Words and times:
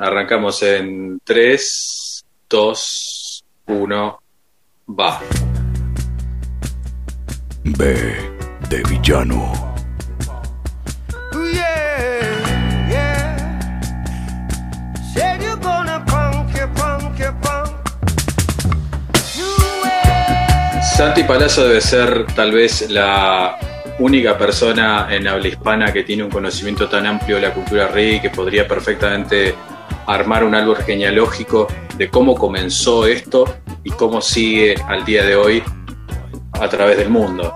Arrancamos 0.00 0.62
en 0.62 1.20
3, 1.24 2.24
2, 2.48 3.44
1, 3.66 4.22
va. 4.90 5.20
B 7.64 7.94
de 8.70 8.82
villano. 8.84 9.52
Santi 20.96 21.24
Palazzo 21.24 21.64
debe 21.64 21.80
ser 21.80 22.26
tal 22.34 22.52
vez 22.52 22.88
la 22.90 23.56
única 23.98 24.38
persona 24.38 25.08
en 25.10 25.26
habla 25.26 25.48
hispana 25.48 25.92
que 25.92 26.04
tiene 26.04 26.22
un 26.22 26.30
conocimiento 26.30 26.88
tan 26.88 27.06
amplio 27.06 27.36
de 27.36 27.42
la 27.42 27.54
cultura 27.54 27.88
rey 27.88 28.20
que 28.20 28.30
podría 28.30 28.66
perfectamente 28.66 29.54
armar 30.08 30.42
un 30.42 30.54
árbol 30.54 30.76
genealógico 30.76 31.68
de 31.96 32.08
cómo 32.08 32.34
comenzó 32.34 33.06
esto 33.06 33.58
y 33.84 33.90
cómo 33.90 34.20
sigue 34.20 34.74
al 34.88 35.04
día 35.04 35.24
de 35.24 35.36
hoy 35.36 35.62
a 36.52 36.68
través 36.68 36.96
del 36.98 37.10
mundo. 37.10 37.52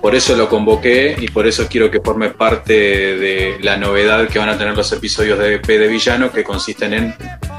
Por 0.00 0.16
eso 0.16 0.34
lo 0.34 0.48
convoqué 0.48 1.14
y 1.20 1.28
por 1.28 1.46
eso 1.46 1.68
quiero 1.70 1.88
que 1.88 2.00
forme 2.00 2.30
parte 2.30 2.72
de 2.72 3.56
la 3.60 3.76
novedad 3.76 4.28
que 4.28 4.40
van 4.40 4.48
a 4.48 4.58
tener 4.58 4.76
los 4.76 4.90
episodios 4.92 5.38
de 5.38 5.60
P 5.60 5.78
de 5.78 5.86
Villano, 5.86 6.32
que 6.32 6.42
consisten 6.42 6.92
en 6.92 7.14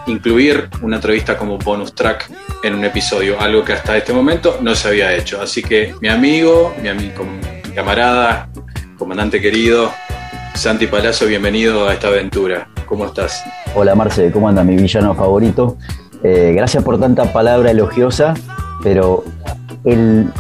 incluir 0.08 0.68
una 0.82 0.98
entrevista 0.98 1.38
como 1.38 1.58
bonus 1.58 1.96
track 1.96 2.30
en 2.64 2.76
un 2.76 2.84
episodio, 2.84 3.40
algo 3.40 3.64
que 3.64 3.72
hasta 3.72 3.96
este 3.96 4.12
momento 4.12 4.58
no 4.62 4.76
se 4.76 4.90
había 4.90 5.16
hecho. 5.16 5.42
Así 5.42 5.64
que 5.64 5.96
mi 6.02 6.10
amigo, 6.10 6.76
mi, 6.82 6.90
amigo, 6.90 7.24
mi 7.24 7.74
camarada, 7.74 8.50
comandante 8.98 9.40
querido, 9.40 9.94
Santi 10.54 10.88
Palazzo, 10.88 11.26
bienvenido 11.28 11.88
a 11.88 11.94
esta 11.94 12.10
aventura. 12.10 12.73
¿Cómo 12.86 13.06
estás? 13.06 13.44
Hola 13.76 13.96
Marce, 13.96 14.32
¿cómo 14.32 14.48
anda 14.50 14.64
mi 14.64 14.76
villano 14.76 15.14
favorito? 15.16 15.78
Eh, 16.24 16.54
gracias 16.56 16.84
por 16.84 17.00
tanta 17.00 17.32
palabra 17.32 17.72
elogiosa, 17.72 18.34
pero 18.82 19.24
el, 19.84 20.32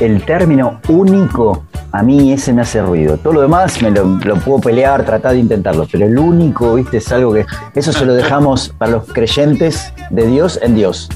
el 0.00 0.24
término 0.24 0.80
único, 0.88 1.66
a 1.92 2.02
mí 2.02 2.32
ese 2.32 2.52
me 2.52 2.62
hace 2.62 2.82
ruido. 2.82 3.16
Todo 3.18 3.34
lo 3.34 3.40
demás 3.42 3.80
me 3.82 3.90
lo, 3.90 4.18
puedo 4.44 4.60
pelear, 4.60 5.04
tratar 5.04 5.32
de 5.32 5.38
intentarlo, 5.38 5.86
pero 5.90 6.06
el 6.06 6.18
único, 6.18 6.74
viste, 6.74 6.98
es 6.98 7.12
algo 7.12 7.32
que. 7.34 7.46
Eso 7.74 7.92
se 7.92 8.04
lo 8.04 8.14
dejamos 8.14 8.70
para 8.78 8.92
los 8.92 9.04
creyentes 9.06 9.92
de 10.10 10.26
Dios 10.26 10.58
en 10.62 10.74
Dios. 10.74 11.08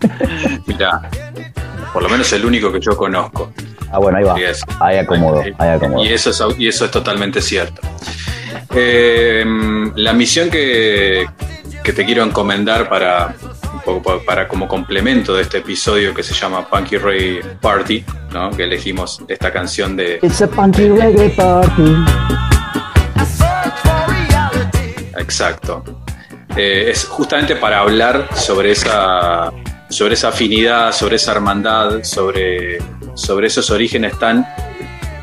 Mira, 0.66 1.08
por 1.92 2.02
lo 2.02 2.08
menos 2.08 2.32
el 2.32 2.44
único 2.44 2.72
que 2.72 2.80
yo 2.80 2.96
conozco. 2.96 3.52
Ah, 3.90 3.98
bueno, 3.98 4.18
ahí 4.18 4.24
va. 4.24 4.34
ahí 4.80 4.96
acomodo, 4.96 5.42
ahí 5.58 5.68
acomodo. 5.68 6.04
Y 6.04 6.08
eso 6.08 6.30
es, 6.30 6.58
y 6.58 6.66
eso 6.66 6.86
es 6.86 6.90
totalmente 6.90 7.40
cierto. 7.40 7.82
Eh, 8.74 9.44
la 9.96 10.12
misión 10.12 10.50
que, 10.50 11.26
que 11.82 11.92
te 11.92 12.04
quiero 12.04 12.22
encomendar 12.22 12.88
para, 12.88 13.34
para 14.26 14.48
como 14.48 14.68
complemento 14.68 15.34
de 15.34 15.42
este 15.42 15.58
episodio 15.58 16.14
que 16.14 16.22
se 16.22 16.34
llama 16.34 16.68
Punky 16.68 16.98
Reggae 16.98 17.42
Party, 17.60 18.04
¿no? 18.32 18.50
que 18.50 18.64
elegimos 18.64 19.22
esta 19.28 19.52
canción 19.52 19.96
de... 19.96 20.20
It's 20.22 20.42
a 20.42 20.46
Punky 20.46 20.88
Reggae 20.88 21.30
Party. 21.30 21.96
Exacto. 25.18 25.84
Eh, 26.56 26.90
es 26.90 27.04
justamente 27.04 27.56
para 27.56 27.80
hablar 27.80 28.28
sobre 28.36 28.72
esa, 28.72 29.50
sobre 29.88 30.14
esa 30.14 30.28
afinidad, 30.28 30.92
sobre 30.92 31.16
esa 31.16 31.32
hermandad, 31.32 32.02
sobre, 32.02 32.78
sobre 33.14 33.46
esos 33.46 33.70
orígenes 33.70 34.18
tan 34.18 34.46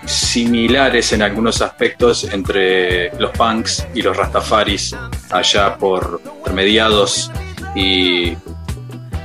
similares 0.10 1.14
en 1.14 1.22
algunos 1.22 1.62
aspectos 1.62 2.24
entre 2.24 3.16
los 3.20 3.30
punks 3.32 3.86
y 3.94 4.02
los 4.02 4.18
rastafaris 4.18 4.96
allá 5.30 5.78
por 5.78 6.20
mediados 6.52 7.32
y 7.76 8.34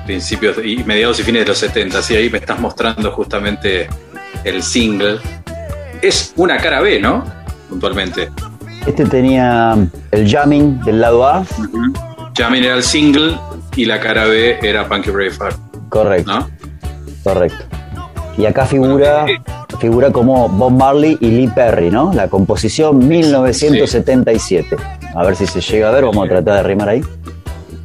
principios 0.04 0.58
y 0.62 0.84
mediados 0.84 1.18
y 1.20 1.22
fines 1.22 1.42
de 1.42 1.48
los 1.48 1.58
70 1.58 2.00
y 2.10 2.16
ahí 2.16 2.30
me 2.30 2.36
estás 2.36 2.60
mostrando 2.60 3.10
justamente 3.12 3.88
el 4.44 4.62
single. 4.62 5.18
Es 6.02 6.34
una 6.36 6.58
cara 6.58 6.82
B 6.82 7.00
¿no? 7.00 7.24
puntualmente. 7.70 8.30
Este 8.86 9.06
tenía 9.06 9.74
el 10.10 10.30
jamming 10.30 10.82
del 10.82 11.00
lado 11.00 11.26
A. 11.26 11.46
Jamming 12.36 12.62
era 12.62 12.74
el 12.74 12.82
single 12.82 13.38
y 13.74 13.86
la 13.86 13.98
cara 14.00 14.26
B 14.26 14.58
era 14.60 14.86
Punky 14.86 15.10
Braveheart 15.10 15.56
correcto. 15.88 16.30
¿no? 16.30 16.50
correcto. 17.22 17.64
Y 18.36 18.44
acá 18.44 18.66
figura 18.66 19.24
figura 19.76 20.10
como 20.10 20.48
Bob 20.48 20.72
Marley 20.72 21.16
y 21.20 21.30
Lee 21.30 21.50
Perry, 21.54 21.90
¿no? 21.90 22.12
La 22.12 22.28
composición 22.28 23.06
1977. 23.06 24.76
A 25.14 25.24
ver 25.24 25.36
si 25.36 25.46
se 25.46 25.60
llega 25.60 25.88
a 25.88 25.92
ver, 25.92 26.04
vamos 26.04 26.26
a 26.26 26.28
tratar 26.28 26.56
de 26.56 26.62
rimar 26.62 26.88
ahí. 26.88 27.02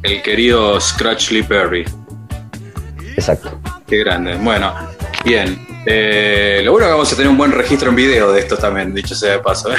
El 0.02 0.22
querido 0.22 0.80
Scratch 0.80 1.30
Lee 1.30 1.42
Perry. 1.42 1.84
Exacto. 3.14 3.58
Qué 3.86 3.98
grande. 3.98 4.36
Bueno, 4.36 4.72
bien. 5.24 5.66
Eh, 5.86 6.60
lo 6.64 6.72
bueno 6.72 6.86
que 6.86 6.92
vamos 6.92 7.12
a 7.12 7.16
tener 7.16 7.30
un 7.30 7.38
buen 7.38 7.52
registro 7.52 7.88
en 7.90 7.96
video 7.96 8.32
de 8.32 8.40
esto 8.40 8.56
también, 8.56 8.94
dicho 8.94 9.14
sea 9.14 9.32
de 9.32 9.38
paso. 9.38 9.72
¿eh? 9.72 9.76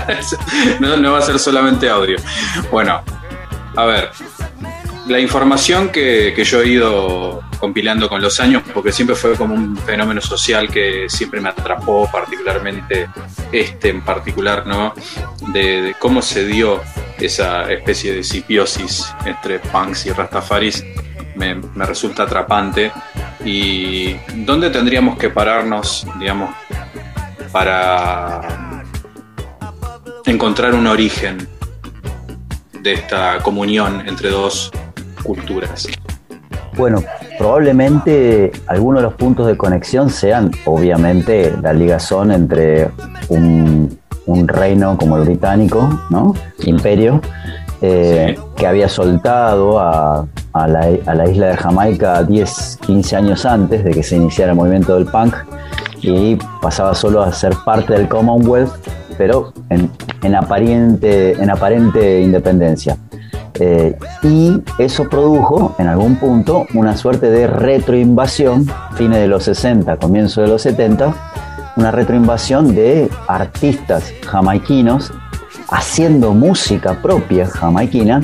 no, 0.80 0.96
no 0.96 1.12
va 1.12 1.18
a 1.18 1.22
ser 1.22 1.38
solamente 1.38 1.88
audio. 1.88 2.16
Bueno, 2.70 3.00
a 3.76 3.84
ver, 3.84 4.10
la 5.08 5.18
información 5.20 5.88
que, 5.90 6.34
yo 6.44 6.62
he 6.62 6.68
ido 6.68 7.42
compilando 7.58 8.08
con 8.08 8.22
los 8.22 8.40
años, 8.40 8.62
porque 8.72 8.92
siempre 8.92 9.16
fue 9.16 9.34
como 9.36 9.54
un 9.54 9.76
fenómeno 9.76 10.20
social 10.20 10.68
que 10.68 11.08
siempre 11.08 11.40
me 11.40 11.48
atrapó, 11.48 12.08
particularmente 12.10 13.08
este 13.52 13.90
en 13.90 14.02
particular, 14.02 14.66
¿no? 14.66 14.94
De, 15.52 15.94
cómo 15.98 16.22
se 16.22 16.46
dio 16.46 16.80
esa 17.18 17.70
especie 17.70 18.14
de 18.14 18.22
sipiosis 18.22 19.12
entre 19.24 19.58
punks 19.58 20.06
y 20.06 20.10
rastafaris, 20.10 20.84
me, 21.34 21.54
me 21.54 21.84
resulta 21.84 22.24
atrapante. 22.24 22.92
¿Y 23.44 24.14
dónde 24.44 24.70
tendríamos 24.70 25.18
que 25.18 25.30
pararnos, 25.30 26.06
digamos, 26.18 26.54
para 27.52 28.84
encontrar 30.26 30.74
un 30.74 30.86
origen 30.86 31.48
de 32.80 32.92
esta 32.94 33.38
comunión 33.38 34.06
entre 34.06 34.30
dos 34.30 34.70
culturas? 35.22 35.88
Bueno, 36.74 37.02
probablemente 37.38 38.50
algunos 38.66 39.00
de 39.00 39.08
los 39.08 39.14
puntos 39.14 39.46
de 39.46 39.56
conexión 39.56 40.10
sean, 40.10 40.50
obviamente, 40.66 41.54
la 41.62 41.72
ligazón 41.72 42.32
entre 42.32 42.90
un, 43.28 43.96
reino 44.46 44.98
como 44.98 45.16
el 45.16 45.24
británico, 45.24 45.88
¿no? 46.10 46.34
Imperio, 46.64 47.22
eh, 47.80 48.38
que 48.56 48.66
había 48.66 48.88
soltado 48.88 49.78
a, 49.78 50.26
la, 50.54 50.90
isla 51.30 51.46
de 51.46 51.56
Jamaica 51.56 52.22
10, 52.24 52.78
15 52.82 53.16
años 53.16 53.46
antes 53.46 53.84
de 53.84 53.92
que 53.92 54.02
se 54.02 54.16
iniciara 54.16 54.52
el 54.52 54.58
movimiento 54.58 54.96
del 54.96 55.06
punk 55.06 55.34
y 56.02 56.36
pasaba 56.60 56.94
solo 56.94 57.22
a 57.22 57.32
ser 57.32 57.54
parte 57.64 57.94
del 57.94 58.08
Commonwealth, 58.08 58.72
pero 59.16 59.52
en, 59.70 60.34
aparente, 60.34 61.32
en 61.32 61.50
aparente 61.50 62.20
independencia. 62.20 62.96
Eh, 63.60 63.96
y 64.22 64.62
eso 64.78 65.08
produjo 65.08 65.74
en 65.78 65.88
algún 65.88 66.16
punto 66.16 66.66
una 66.74 66.96
suerte 66.96 67.30
de 67.30 67.46
retroinvasión, 67.46 68.66
fines 68.94 69.18
de 69.18 69.26
los 69.26 69.44
60, 69.44 69.96
comienzo 69.96 70.42
de 70.42 70.48
los 70.48 70.62
70, 70.62 71.14
una 71.76 71.90
retroinvasión 71.90 72.74
de 72.74 73.10
artistas 73.26 74.12
jamaiquinos 74.26 75.12
haciendo 75.70 76.32
música 76.32 77.00
propia 77.02 77.46
jamaiquina 77.46 78.20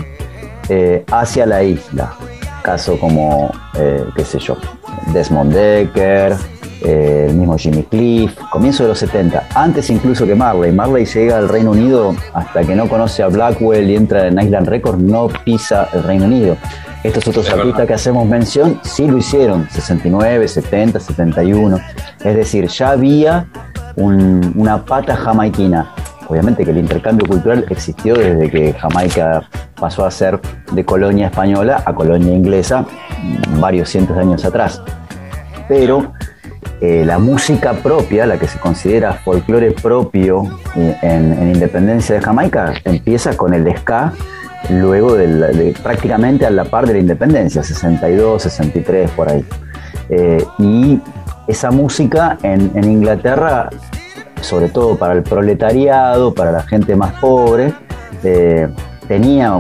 eh, 0.69 1.05
hacia 1.11 1.47
la 1.47 1.63
isla. 1.63 2.15
Caso 2.63 2.99
como, 2.99 3.53
eh, 3.75 4.05
qué 4.17 4.25
sé 4.25 4.39
yo, 4.39 4.57
Desmond 5.13 5.53
Decker, 5.53 6.35
eh, 6.85 7.27
el 7.31 7.35
mismo 7.35 7.57
Jimmy 7.57 7.83
Cliff, 7.85 8.37
comienzo 8.51 8.83
de 8.83 8.91
los 8.91 8.99
70, 8.99 9.49
antes 9.55 9.89
incluso 9.89 10.27
que 10.27 10.35
Marley. 10.35 10.71
Marley 10.71 11.07
llega 11.07 11.39
al 11.39 11.49
Reino 11.49 11.71
Unido 11.71 12.15
hasta 12.35 12.63
que 12.63 12.77
no 12.77 12.89
conoce 12.89 13.23
a 13.23 13.29
Blackwell 13.29 13.89
y 13.89 13.97
entra 13.97 14.27
en 14.29 14.39
Island 14.39 14.69
Records, 14.69 14.99
no 14.99 15.29
pisa 15.45 15.89
el 15.95 16.03
Reino 16.03 16.27
Unido. 16.27 16.57
Estos 17.03 17.27
otros 17.29 17.51
artistas 17.51 17.87
que 17.87 17.95
hacemos 17.95 18.27
mención 18.27 18.81
sí 18.83 19.07
lo 19.07 19.17
hicieron, 19.17 19.69
69, 19.71 20.47
70, 20.47 21.01
71. 21.01 21.79
Es 22.23 22.37
decir, 22.37 22.67
ya 22.69 22.91
había 22.91 23.47
una 23.97 24.85
pata 24.85 25.17
jamaiquina. 25.17 25.91
Obviamente 26.29 26.65
que 26.65 26.71
el 26.71 26.79
intercambio 26.79 27.27
cultural 27.27 27.65
existió 27.69 28.15
desde 28.15 28.51
que 28.51 28.73
Jamaica 28.75 29.49
pasó 29.79 30.05
a 30.05 30.11
ser 30.11 30.41
de 30.73 30.85
colonia 30.85 31.27
española 31.27 31.83
a 31.85 31.95
colonia 31.95 32.33
inglesa 32.33 32.87
varios 33.59 33.91
cientos 33.91 34.17
de 34.17 34.23
años 34.23 34.45
atrás. 34.45 34.83
Pero 35.69 36.13
eh, 36.81 37.05
la 37.05 37.19
música 37.19 37.73
propia, 37.73 38.27
la 38.27 38.39
que 38.39 38.47
se 38.47 38.59
considera 38.59 39.15
folclore 39.15 39.71
propio 39.73 40.45
eh, 40.77 40.97
en, 41.03 41.55
Independencia 41.55 42.17
de 42.17 42.21
Jamaica, 42.21 42.75
empieza 42.85 43.37
con 43.37 43.55
el 43.55 43.75
ska 43.79 44.13
luego 44.71 45.15
de, 45.15 45.75
prácticamente 45.83 46.47
a 46.47 46.51
la 46.51 46.65
par 46.65 46.87
de 46.87 46.95
la 46.95 46.99
independencia, 46.99 47.63
62, 47.63 48.43
63, 48.43 49.11
por 49.13 49.31
ahí. 49.31 49.45
Eh, 50.11 50.45
y 50.59 51.01
esa 51.47 51.71
música 51.71 52.39
en, 52.43 52.71
Inglaterra, 52.85 53.71
sobre 54.41 54.69
todo 54.69 54.99
para 54.99 55.15
el 55.15 55.23
proletariado, 55.23 56.35
para 56.35 56.51
la 56.51 56.63
gente 56.63 56.97
más 56.97 57.13
pobre, 57.21 57.73
tenía, 59.09 59.53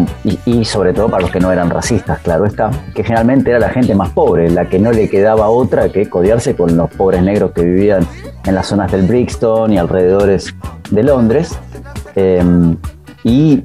y, 0.45 0.65
sobre 0.65 0.93
todo 0.93 1.09
para 1.09 1.23
los 1.23 1.31
que 1.31 1.41
no 1.41 1.53
eran 1.53 1.71
racistas, 1.71 2.19
claro 2.21 2.45
está, 2.45 2.71
que 2.95 3.03
generalmente 3.03 3.51
era 3.51 3.59
la 3.59 3.69
gente 3.69 3.95
más 3.95 4.11
pobre, 4.11 4.51
la 4.51 4.67
que 4.69 4.79
no 4.79 4.93
le 4.93 5.09
quedaba 5.09 5.49
otra 5.49 5.89
que 5.89 6.09
codiarse 6.09 6.55
con 6.55 6.77
los 6.77 6.91
pobres 6.91 7.23
negros 7.23 7.53
que 7.53 7.63
vivían 7.63 8.07
en 8.45 8.55
las 8.55 8.67
zonas 8.67 8.91
del 8.93 9.07
Brixton 9.07 9.73
y 9.73 9.79
alrededores 9.79 10.55
de 10.91 11.03
Londres. 11.03 11.59
Em, 12.15 12.77
y 13.23 13.65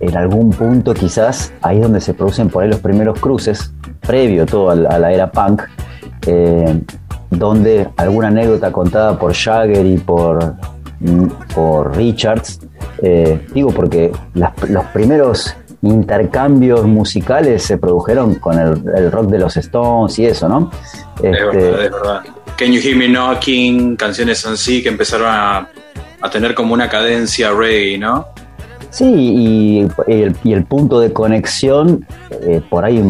en 0.00 0.16
algún 0.16 0.50
punto 0.50 0.94
quizás 0.94 1.52
ahí 1.62 1.76
es 1.76 1.82
donde 1.82 2.00
se 2.00 2.14
producen 2.14 2.48
por 2.48 2.64
ahí 2.64 2.68
los 2.68 2.80
primeros 2.80 3.20
cruces, 3.20 3.72
previo 4.00 4.46
todo 4.46 4.70
a 4.70 4.74
la, 4.74 5.12
era 5.12 5.30
punk, 5.30 5.62
eh, 6.26 6.80
donde 7.30 7.88
alguna 7.96 8.28
anécdota 8.28 8.72
contada 8.72 9.18
por 9.18 9.32
Jagger 9.32 9.86
y 9.86 9.96
por, 9.96 10.54
mm, 11.00 11.26
por 11.54 11.96
Richards, 11.96 12.60
eh, 13.02 13.46
digo 13.52 13.70
porque 13.70 14.12
los 14.34 14.84
primeros 14.86 15.54
intercambios 15.82 16.84
musicales 16.84 17.64
se 17.64 17.76
produjeron 17.76 18.36
con 18.36 18.58
el, 18.58 19.10
rock 19.10 19.26
de 19.30 19.38
los 19.38 19.56
Stones 19.56 20.18
y 20.18 20.26
eso, 20.26 20.48
¿no? 20.48 20.70
es 21.16 21.32
verdad, 21.32 21.54
este, 21.54 21.84
es 21.86 21.92
verdad. 21.92 22.22
Can 22.56 22.72
You 22.72 22.80
Hear 22.80 22.96
Me 22.96 23.08
Knocking, 23.08 23.96
canciones 23.96 24.46
así 24.46 24.82
que 24.82 24.88
empezaron 24.88 25.26
a, 25.28 25.68
a 26.20 26.30
tener 26.30 26.54
como 26.54 26.72
una 26.74 26.88
cadencia 26.88 27.50
reggae, 27.50 27.98
¿no? 27.98 28.28
Sí, 28.90 29.06
y, 29.06 29.88
el, 30.52 30.64
punto 30.64 31.00
de 31.00 31.14
conexión, 31.14 32.06
eh, 32.42 32.60
por 32.68 32.84
ahí 32.84 33.02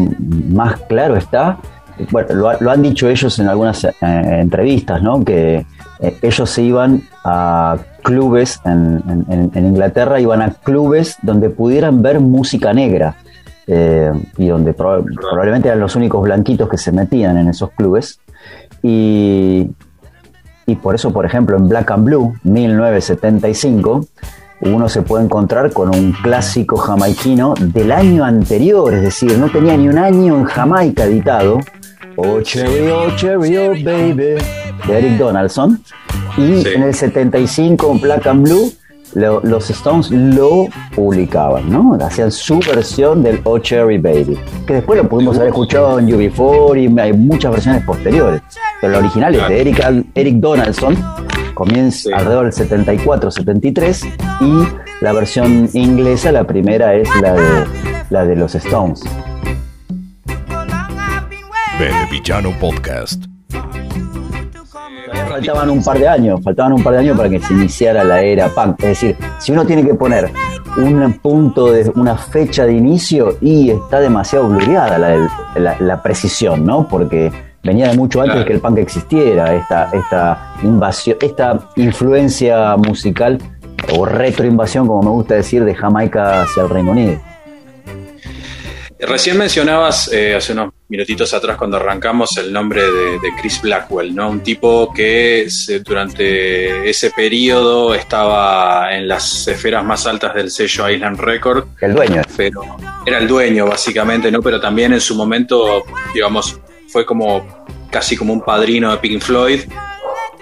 más 0.49 0.79
claro 0.87 1.17
está, 1.17 1.59
bueno, 2.09 2.57
lo, 2.59 2.71
han 2.71 2.81
dicho 2.81 3.09
ellos 3.09 3.37
en 3.39 3.49
algunas 3.49 3.83
eh, 3.83 3.91
entrevistas, 4.01 5.03
¿no? 5.03 5.23
Que 5.25 5.65
eh, 5.99 6.17
ellos 6.21 6.49
se 6.49 6.63
iban 6.63 7.03
a 7.25 7.77
clubes 8.03 8.59
en, 8.65 9.45
Inglaterra, 9.55 10.19
iban 10.19 10.41
a 10.41 10.51
clubes 10.51 11.17
donde 11.21 11.49
pudieran 11.49 12.01
ver 12.01 12.19
música 12.19 12.73
negra. 12.73 13.15
y 13.65 14.47
donde 14.47 14.73
probablemente 14.73 15.69
eran 15.69 15.79
los 15.79 15.95
únicos 15.95 16.21
blanquitos 16.21 16.69
que 16.69 16.77
se 16.77 16.91
metían 16.91 17.37
en 17.37 17.47
esos 17.47 17.71
clubes. 17.71 18.19
Y, 18.81 19.71
y 20.65 20.75
por 20.75 20.95
eso, 20.95 21.11
por 21.11 21.25
ejemplo, 21.25 21.57
en 21.57 21.67
Black 21.67 21.91
and 21.91 22.05
Blue, 22.05 22.33
1975, 22.43 24.05
uno 24.61 24.87
se 24.87 25.01
puede 25.01 25.25
encontrar 25.25 25.71
con 25.73 25.93
un 25.93 26.13
clásico 26.13 26.77
jamaiquino 26.77 27.53
del 27.59 27.91
año 27.91 28.23
anterior, 28.23 28.93
es 28.93 29.01
decir, 29.01 29.37
no 29.37 29.49
tenía 29.49 29.75
ni 29.75 29.89
un 29.89 29.97
año 29.97 30.37
en 30.37 30.45
Jamaica 30.45 31.03
editado. 31.05 31.59
Oh 32.17 32.41
Cherry, 32.41 32.89
oh 32.91 33.15
Cherry, 33.15 33.57
oh 33.57 33.71
baby, 33.83 34.13
de 34.13 34.39
Eric 34.89 35.17
Donaldson. 35.17 35.81
Y 36.37 36.67
en 36.67 36.83
el 36.83 36.93
75, 36.93 37.91
en 37.91 38.01
Black 38.01 38.27
and 38.27 38.43
Blue, 38.43 38.71
los 39.15 39.69
Stones 39.69 40.09
lo 40.11 40.67
publicaban, 40.95 41.69
¿no? 41.69 41.97
Hacían 42.01 42.31
su 42.31 42.59
versión 42.59 43.23
del 43.23 43.39
Oh 43.43 43.59
Cherry 43.59 43.97
Baby, 43.97 44.37
que 44.65 44.75
después 44.75 45.01
lo 45.01 45.07
pudimos 45.07 45.37
haber 45.37 45.49
escuchado 45.49 45.99
en 45.99 46.07
UB4 46.07 46.95
y 46.95 46.99
hay 46.99 47.13
muchas 47.13 47.51
versiones 47.51 47.83
posteriores. 47.83 48.41
Pero 48.81 48.93
la 48.93 48.99
original 48.99 49.35
es 49.35 49.47
de 49.47 49.61
Eric, 49.61 50.05
Eric 50.15 50.35
Donaldson, 50.35 50.97
comienza 51.53 52.09
alrededor 52.15 52.53
del 52.53 52.69
74-73 52.69 54.05
y 54.41 55.03
la 55.03 55.13
versión 55.13 55.69
inglesa, 55.73 56.31
la 56.31 56.45
primera 56.45 56.95
es 56.95 57.07
la 57.21 57.33
de, 57.33 57.65
la 58.09 58.25
de 58.25 58.35
los 58.35 58.55
Stones. 58.55 59.03
Villano 62.09 62.51
Podcast. 62.59 63.23
Faltaban 65.27 65.69
un 65.71 65.83
par 65.83 65.97
de 65.97 66.07
años, 66.07 66.39
faltaban 66.43 66.73
un 66.73 66.83
par 66.83 66.93
de 66.93 66.99
años 66.99 67.17
para 67.17 67.29
que 67.29 67.39
se 67.39 67.53
iniciara 67.53 68.03
la 68.03 68.21
era 68.21 68.49
punk. 68.49 68.79
Es 68.83 68.89
decir, 68.89 69.17
si 69.39 69.51
uno 69.51 69.65
tiene 69.65 69.83
que 69.83 69.95
poner 69.95 70.31
un 70.77 71.13
punto 71.13 71.71
de 71.71 71.91
una 71.95 72.15
fecha 72.15 72.65
de 72.65 72.73
inicio 72.73 73.37
y 73.41 73.71
está 73.71 73.99
demasiado 73.99 74.47
blureada 74.49 74.99
la, 74.99 75.77
la 75.79 76.01
precisión, 76.03 76.63
¿no? 76.63 76.87
Porque 76.87 77.31
venía 77.63 77.87
de 77.87 77.97
mucho 77.97 78.21
antes 78.21 78.45
que 78.45 78.53
el 78.53 78.59
punk 78.59 78.77
existiera, 78.77 79.55
esta, 79.55 79.89
esta 79.91 80.53
invasión, 80.61 81.17
esta 81.21 81.69
influencia 81.75 82.77
musical 82.77 83.39
o 83.97 84.05
retroinvasión, 84.05 84.87
como 84.87 85.01
me 85.01 85.09
gusta 85.09 85.35
decir, 85.35 85.65
de 85.65 85.73
Jamaica 85.73 86.43
hacia 86.43 86.63
el 86.63 86.69
Reino 86.69 86.91
Unido. 86.91 87.19
Recién 88.99 89.37
mencionabas 89.37 90.11
eh, 90.13 90.35
hace 90.35 90.53
unos 90.53 90.73
minutitos 90.93 91.33
atrás 91.33 91.57
cuando 91.57 91.77
arrancamos 91.77 92.37
el 92.37 92.53
nombre 92.53 92.83
de, 92.83 93.31
Chris 93.41 93.59
Blackwell, 93.63 94.13
¿no? 94.13 94.29
Un 94.29 94.43
tipo 94.43 94.93
que 94.93 95.47
durante 95.83 96.87
ese 96.87 97.09
periodo 97.09 97.95
estaba 97.95 98.95
en 98.95 99.07
las 99.07 99.47
esferas 99.47 99.83
más 99.83 100.05
altas 100.05 100.35
del 100.35 100.51
sello 100.51 100.87
Island 100.87 101.19
Record. 101.19 101.65
El 101.81 101.95
dueño. 101.95 102.21
Pero 102.37 102.61
era 103.07 103.17
el 103.17 103.27
dueño, 103.27 103.65
básicamente, 103.65 104.31
¿no? 104.31 104.39
Pero 104.43 104.61
también 104.61 104.93
en 104.93 105.01
su 105.01 105.15
momento, 105.15 105.83
digamos, 106.13 106.59
fue 106.89 107.07
como 107.07 107.65
casi 107.89 108.15
como 108.15 108.31
un 108.31 108.41
padrino 108.41 108.91
de 108.91 108.97
Pink 108.99 109.19
Floyd 109.19 109.61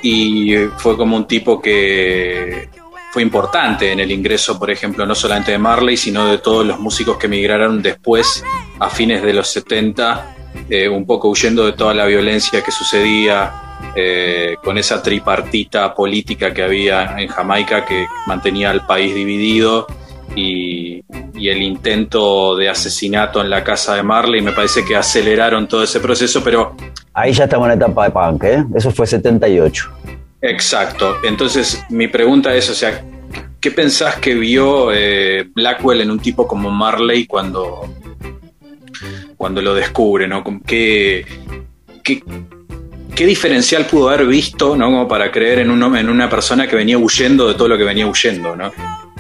y 0.04 0.54
fue 0.80 0.98
como 0.98 1.16
un 1.16 1.28
tipo 1.28 1.62
que 1.62 2.68
fue 3.14 3.22
importante 3.22 3.90
en 3.90 4.02
el 4.02 4.12
ingreso, 4.12 4.60
por 4.60 4.70
ejemplo, 4.70 5.06
no 5.06 5.16
solamente 5.16 5.54
de 5.54 5.58
Marley, 5.58 5.96
sino 5.96 6.28
de 6.28 6.40
todos 6.40 6.66
los 6.66 6.78
músicos 6.78 7.18
que 7.18 7.28
emigraron 7.28 7.82
después, 7.82 8.44
a 8.80 8.90
fines 8.90 9.24
de 9.24 9.34
los 9.34 9.48
70, 9.48 10.41
eh, 10.72 10.88
un 10.88 11.06
poco 11.06 11.28
huyendo 11.28 11.66
de 11.66 11.74
toda 11.74 11.94
la 11.94 12.06
violencia 12.06 12.64
que 12.64 12.72
sucedía, 12.72 13.52
eh, 13.94 14.56
con 14.64 14.78
esa 14.78 15.04
tripartita 15.04 15.94
política 15.94 16.54
que 16.54 16.64
había 16.64 17.20
en 17.20 17.28
Jamaica 17.28 17.84
que 17.86 18.06
mantenía 18.26 18.70
al 18.70 18.86
país 18.86 19.14
dividido 19.14 19.86
y, 20.34 21.04
el 21.36 21.62
intento 21.62 22.56
de 22.56 22.70
asesinato 22.70 23.42
en 23.42 23.50
la 23.50 23.66
casa 23.66 23.96
de 23.96 24.04
Marley, 24.04 24.42
me 24.42 24.54
parece 24.54 24.86
que 24.86 24.96
aceleraron 24.96 25.68
todo 25.68 25.84
ese 25.84 26.00
proceso, 26.00 26.42
pero... 26.42 26.76
Ahí 27.14 27.34
ya 27.34 27.46
estamos 27.46 27.66
en 27.66 27.80
la 27.80 27.86
etapa 27.86 28.06
de 28.06 28.12
punk, 28.12 28.44
¿eh? 28.46 28.64
Eso 28.74 28.92
fue 28.92 29.08
78. 29.08 29.92
Exacto. 30.42 31.18
Entonces, 31.24 31.84
mi 31.90 32.08
pregunta 32.08 32.54
es, 32.56 32.70
o 32.70 32.76
sea, 32.76 33.04
¿qué 33.60 33.72
pensás 33.72 34.18
que 34.18 34.36
vio 34.36 34.94
eh, 34.94 35.50
Blackwell 35.54 36.02
en 36.02 36.12
un 36.12 36.20
tipo 36.20 36.48
como 36.48 36.70
Marley 36.70 37.26
cuando, 37.26 37.90
cuando 39.42 39.60
lo 39.60 39.74
descubre, 39.74 40.28
¿no? 40.28 40.44
¿Qué, 40.68 41.26
qué, 42.04 42.24
qué 43.16 43.26
diferencial 43.26 43.86
pudo 43.86 44.10
haber 44.10 44.28
visto, 44.28 44.76
¿no? 44.76 44.86
Como 44.86 45.08
para 45.08 45.32
creer 45.32 45.58
en, 45.58 45.72
un, 45.72 45.98
en 45.98 46.10
una 46.12 46.30
persona 46.30 46.68
que 46.68 46.76
venía 46.76 46.96
huyendo 47.00 47.48
de 47.48 47.56
todo 47.56 47.68
lo 47.68 47.76
que 47.76 47.84
venía 47.84 48.06
huyendo, 48.06 48.56
¿no? 48.56 48.72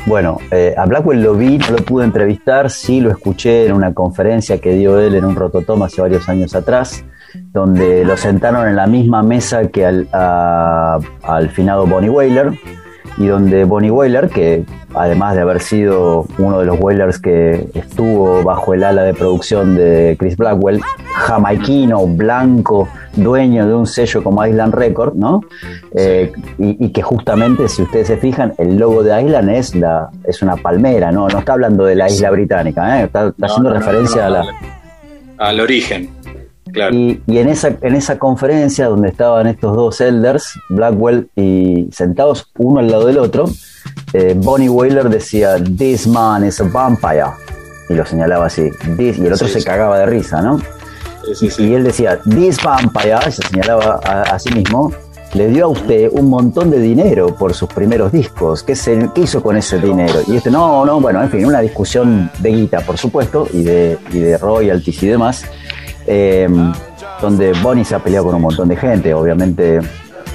Bueno, 0.05 0.37
eh, 0.51 0.75
a 0.77 0.85
Blackwell 0.85 1.23
lo 1.23 1.33
vi, 1.33 1.57
no 1.57 1.71
lo 1.71 1.77
pude 1.77 2.05
entrevistar, 2.05 2.69
sí 2.69 3.01
lo 3.01 3.09
escuché 3.09 3.65
en 3.65 3.73
una 3.73 3.95
conferencia 3.95 4.59
que 4.59 4.73
dio 4.73 4.99
él 4.99 5.15
en 5.15 5.25
un 5.25 5.35
rototoma 5.35 5.87
hace 5.87 6.01
varios 6.01 6.29
años 6.29 6.53
atrás, 6.53 7.03
donde 7.51 8.05
lo 8.05 8.15
sentaron 8.15 8.67
en 8.67 8.75
la 8.75 8.85
misma 8.85 9.23
mesa 9.23 9.69
que 9.69 9.87
al, 9.87 10.07
al 10.11 11.49
finado 11.49 11.87
Bonnie 11.87 12.11
Whaler, 12.11 12.51
y 13.17 13.27
donde 13.27 13.63
Bonnie 13.65 13.91
Whaler, 13.91 14.29
que 14.29 14.63
además 14.93 15.35
de 15.35 15.41
haber 15.41 15.61
sido 15.61 16.25
uno 16.37 16.59
de 16.59 16.65
los 16.65 16.79
Whalers 16.79 17.19
que 17.19 17.67
estuvo 17.73 18.43
bajo 18.43 18.73
el 18.73 18.83
ala 18.83 19.03
de 19.03 19.13
producción 19.13 19.75
de 19.75 20.15
Chris 20.19 20.37
Blackwell, 20.37 20.81
jamaiquino, 21.13 22.05
blanco, 22.07 22.87
dueño 23.15 23.67
de 23.67 23.73
un 23.73 23.85
sello 23.85 24.23
como 24.23 24.45
Island 24.45 24.73
Record, 24.73 25.15
¿no? 25.15 25.41
Eh, 25.95 26.31
y, 26.57 26.89
que 26.89 27.01
justamente, 27.01 27.67
si 27.67 27.81
ustedes 27.83 28.07
se 28.07 28.17
fijan, 28.17 28.53
el 28.57 28.77
logo 28.77 29.03
de 29.03 29.21
Island 29.21 29.49
es, 29.49 29.75
la, 29.75 30.09
es 30.23 30.41
una 30.41 30.55
palmera, 30.55 31.11
¿no? 31.11 31.27
No 31.27 31.39
está 31.39 31.53
hablando 31.53 31.85
de 31.85 31.95
la 31.95 32.07
isla 32.07 32.31
británica, 32.31 33.01
¿eh? 33.01 33.03
está, 33.05 33.33
haciendo 33.41 33.71
referencia 33.71 34.27
a 34.27 34.29
la... 34.29 34.45
Al 35.37 35.59
origen. 35.59 36.20
Y, 36.73 37.19
en, 37.27 37.49
esa, 37.49 37.75
en 37.81 37.95
esa 37.95 38.19
conferencia 38.19 38.87
donde 38.87 39.09
estaban 39.09 39.47
estos 39.47 39.75
dos 39.75 39.99
elders, 39.99 40.53
Blackwell 40.69 41.29
y 41.35 41.89
sentados 41.91 42.49
uno 42.57 42.79
al 42.79 42.91
lado 42.91 43.07
del 43.07 43.17
otro, 43.17 43.45
eh, 44.13 44.35
Bonnie 44.37 44.69
Whaler 44.69 45.09
decía, 45.09 45.55
This 45.63 46.07
man 46.07 46.45
is 46.45 46.61
a 46.61 46.63
vampire. 46.63 47.31
Y 47.89 47.93
lo 47.93 48.05
señalaba 48.05 48.45
así. 48.45 48.69
y 48.97 49.25
el 49.25 49.33
otro 49.33 49.47
se 49.47 49.63
cagaba 49.63 49.99
de 49.99 50.05
risa, 50.05 50.41
¿no? 50.41 50.61
y, 51.39 51.73
él 51.73 51.83
decía, 51.83 52.19
This 52.23 52.61
vampire, 52.63 53.31
se 53.31 53.41
señalaba 53.47 53.95
a, 54.03 54.39
sí 54.39 54.53
mismo, 54.53 54.93
le 55.33 55.47
dio 55.47 55.65
a 55.65 55.67
usted 55.67 56.09
un 56.11 56.29
montón 56.29 56.69
de 56.69 56.79
dinero 56.79 57.35
por 57.35 57.53
sus 57.53 57.69
primeros 57.69 58.11
discos. 58.11 58.63
¿Qué, 58.63 58.75
se, 58.75 59.09
hizo 59.15 59.41
con 59.41 59.57
ese 59.57 59.79
dinero? 59.79 60.19
Y 60.27 60.37
este, 60.37 60.51
no, 60.51 60.85
no, 60.85 61.01
bueno, 61.01 61.21
en 61.21 61.29
fin, 61.29 61.45
una 61.45 61.61
discusión 61.61 62.29
de 62.39 62.49
guita, 62.51 62.81
por 62.81 62.97
supuesto, 62.97 63.47
y 63.51 63.63
de, 63.63 63.97
y 64.11 64.19
de 64.19 64.37
royalties 64.37 65.03
y 65.03 65.07
demás. 65.07 65.45
Em, 66.07 66.73
donde 67.21 67.53
Bonnie 67.61 67.85
se 67.85 67.95
ha 67.95 67.99
peleado 67.99 68.27
con 68.27 68.35
un 68.35 68.41
montón 68.41 68.67
de 68.67 68.75
gente, 68.75 69.13
obviamente 69.13 69.79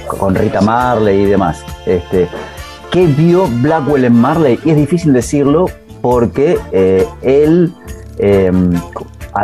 con 0.06 0.34
Rita 0.34 0.60
Marley 0.60 1.22
y 1.22 1.26
demás. 1.26 1.64
Este, 1.84 2.28
¿Qué 2.90 3.06
vio 3.06 3.48
Blackwell 3.48 4.04
en 4.04 4.14
Marley? 4.14 4.60
Y 4.64 4.70
es 4.70 4.76
difícil 4.76 5.12
decirlo 5.12 5.66
porque 6.00 6.58
eh, 6.70 7.04
él 7.22 7.74
em, 8.18 8.72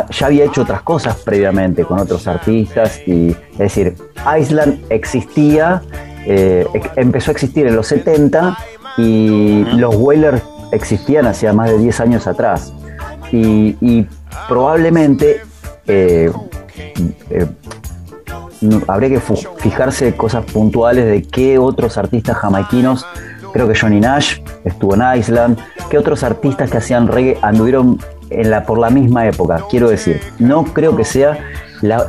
ya 0.09 0.25
había 0.25 0.45
hecho 0.45 0.61
otras 0.61 0.81
cosas 0.81 1.17
previamente 1.17 1.83
con 1.83 1.99
otros 1.99 2.27
artistas 2.27 3.01
y 3.05 3.29
es 3.29 3.57
decir, 3.57 3.95
Island 4.39 4.79
existía, 4.89 5.81
eh, 6.25 6.65
empezó 6.95 7.31
a 7.31 7.33
existir 7.33 7.67
en 7.67 7.75
los 7.75 7.87
70 7.87 8.57
y 8.97 9.65
los 9.75 9.95
Wailers 9.95 10.41
existían 10.71 11.25
hacía 11.25 11.53
más 11.53 11.69
de 11.69 11.77
10 11.77 11.99
años 11.99 12.27
atrás. 12.27 12.73
Y, 13.31 14.07
probablemente 14.47 15.41
eh, 15.87 16.31
eh, 17.29 17.47
habría 18.87 19.09
que 19.09 19.19
fijarse 19.57 20.15
cosas 20.15 20.45
puntuales 20.45 21.05
de 21.05 21.21
qué 21.23 21.57
otros 21.57 21.97
artistas 21.97 22.37
jamaiquinos, 22.37 23.05
creo 23.53 23.67
que 23.67 23.77
Johnny 23.77 23.99
Nash 23.99 24.39
estuvo 24.63 24.95
en 24.95 25.19
Island, 25.19 25.57
qué 25.89 25.97
otros 25.97 26.23
artistas 26.23 26.71
que 26.71 26.77
hacían 26.77 27.07
reggae 27.07 27.37
anduvieron 27.41 27.99
en 28.29 28.49
la, 28.49 28.65
por 28.65 28.79
la 28.79 28.89
misma 28.89 29.27
época. 29.27 29.61
Quiero 29.69 29.89
decir, 29.89 30.19
no 30.39 30.63
creo 30.65 30.95
que 30.95 31.03
sea 31.03 31.37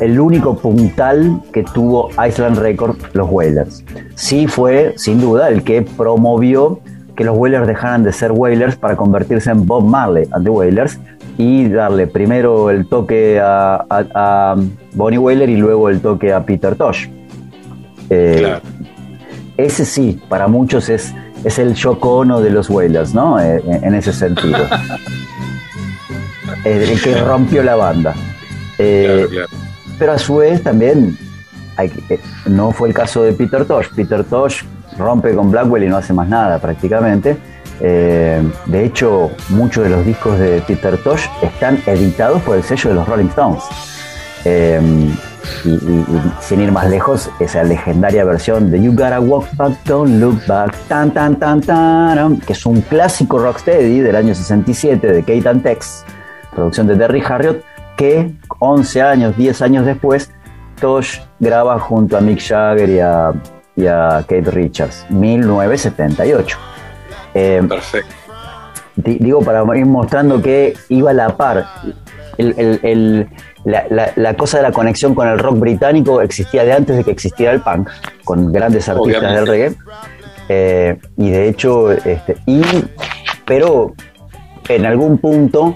el 0.01 0.21
único 0.21 0.57
puntal 0.57 1.43
que 1.53 1.65
tuvo 1.65 2.11
Island 2.25 2.59
Record 2.59 2.97
los 3.13 3.29
Wailers. 3.31 3.85
Sí 4.15 4.47
fue, 4.47 4.95
sin 4.97 5.21
duda, 5.21 5.49
el 5.49 5.65
que 5.65 5.83
promovió 5.83 6.81
que 7.17 7.25
los 7.25 7.37
Wailers 7.37 7.67
dejaran 7.67 8.03
de 8.03 8.13
ser 8.13 8.33
Wailers 8.33 8.77
para 8.77 8.97
convertirse 8.97 9.51
en 9.51 9.67
Bob 9.67 9.85
Marley 9.85 10.29
and 10.33 10.45
the 10.45 10.51
Wailers 10.51 10.99
y 11.37 11.69
darle 11.69 12.07
primero 12.07 12.71
el 12.71 12.87
toque 12.87 13.41
a, 13.43 14.57
Bonnie 14.93 15.19
Wailer 15.19 15.49
y 15.49 15.57
luego 15.57 15.89
el 15.89 16.01
toque 16.01 16.33
a 16.33 16.45
Peter 16.45 16.77
Tosh. 16.77 17.09
Eh, 18.11 18.57
ese 19.57 19.85
sí, 19.85 20.21
para 20.29 20.47
muchos 20.47 20.89
es, 20.89 21.13
es 21.43 21.59
el 21.59 21.75
Yoko 21.75 22.25
de 22.41 22.51
los 22.51 22.71
Wailers, 22.71 23.15
¿no? 23.15 23.41
Eh, 23.41 23.63
en, 23.65 23.95
ese 23.95 24.13
sentido. 24.13 24.59
el 26.65 27.01
que 27.01 27.21
rompió 27.21 27.63
la 27.63 27.75
banda. 27.75 28.15
Eh, 28.79 29.27
pero 29.99 30.13
a 30.13 30.19
su 30.19 30.37
vez 30.37 30.63
también 30.63 31.17
no 32.47 32.71
fue 32.71 32.89
el 32.89 32.95
caso 32.95 33.23
de 33.23 33.33
Peter 33.33 33.65
Tosh. 33.65 33.89
Peter 33.95 34.25
Tosh 34.25 34.63
rompe 34.99 35.35
con 35.35 35.51
Blackwell 35.51 35.85
y 35.85 35.89
no 35.89 35.97
hace 35.97 36.13
más 36.13 36.29
nada 36.29 36.59
prácticamente. 36.59 37.37
Eh, 37.81 38.43
de 38.67 38.85
hecho, 38.85 39.31
muchos 39.49 39.85
de 39.85 39.91
los 39.91 40.07
discos 40.07 40.39
de 40.39 40.63
Peter 40.67 40.97
Tosh 40.99 41.27
están 41.43 41.81
editados 41.87 42.43
por 42.43 42.57
el 42.57 42.63
sello 42.63 42.91
de 42.91 42.97
los 42.97 43.09
Rolling 43.09 43.27
Stones. 43.27 43.65
Eh, 44.45 44.81
y, 45.65 45.71
sin 46.41 46.61
ir 46.61 46.73
más 46.73 46.89
lejos, 46.89 47.31
esa 47.39 47.63
legendaria 47.65 48.25
versión 48.25 48.71
de 48.71 48.81
You 48.81 48.93
Gotta 48.93 49.21
Walk 49.21 49.47
Back, 49.57 49.85
Don't 49.85 50.21
Look 50.21 50.41
Back, 50.47 50.75
tan, 50.89 51.13
tan, 51.13 51.37
tan, 51.37 51.61
tan, 51.61 52.41
que 52.41 52.55
es 52.55 52.67
un 52.67 52.81
clásico 52.83 53.39
rocksteady 53.39 54.01
del 54.01 54.17
año 54.17 54.35
67 54.35 55.07
de 55.07 55.21
Kate 55.21 55.49
and 55.49 55.63
Tex, 55.63 56.05
producción 56.55 56.87
de 56.87 56.97
Terry 56.97 57.23
Harriott, 57.27 57.63
que 57.97 58.33
11 58.59 59.03
años, 59.03 59.37
10 59.37 59.63
años 59.63 59.87
después, 59.87 60.31
Tosh 60.81 61.21
graba 61.41 61.79
junto 61.79 62.17
a 62.17 62.21
Mick 62.21 62.41
Jagger 62.41 62.89
y 62.89 63.01
a 63.01 63.33
y 63.77 63.87
a 63.87 64.25
Kate 64.29 64.51
Richards, 64.51 65.07
1978. 65.11 66.59
Eh, 67.35 67.63
Perfecto. 67.69 68.15
Digo, 68.97 69.41
para 69.41 69.65
ir 69.77 69.87
mostrando 69.87 70.41
que 70.41 70.75
iba 70.89 71.11
a 71.11 71.15
la 71.15 71.37
par. 71.37 71.67
la, 73.65 74.35
cosa 74.37 74.59
de 74.59 74.63
la 74.63 74.73
conexión 74.73 75.15
con 75.15 75.29
el 75.29 75.39
rock 75.39 75.59
británico 75.59 76.21
existía 76.21 76.65
de 76.65 76.73
antes 76.73 76.97
de 76.97 77.05
que 77.05 77.11
existiera 77.11 77.53
el 77.53 77.61
punk, 77.61 77.91
con 78.25 78.53
grandes 78.53 78.89
artistas 78.89 79.35
del 79.35 79.47
reggae. 79.47 79.75
Eh, 80.49 80.99
y 81.17 81.31
de 81.31 81.49
hecho, 81.49 81.91
este, 81.91 82.37
y, 82.47 82.63
pero 83.45 83.95
en 84.69 84.87
algún 84.87 85.19
punto 85.19 85.75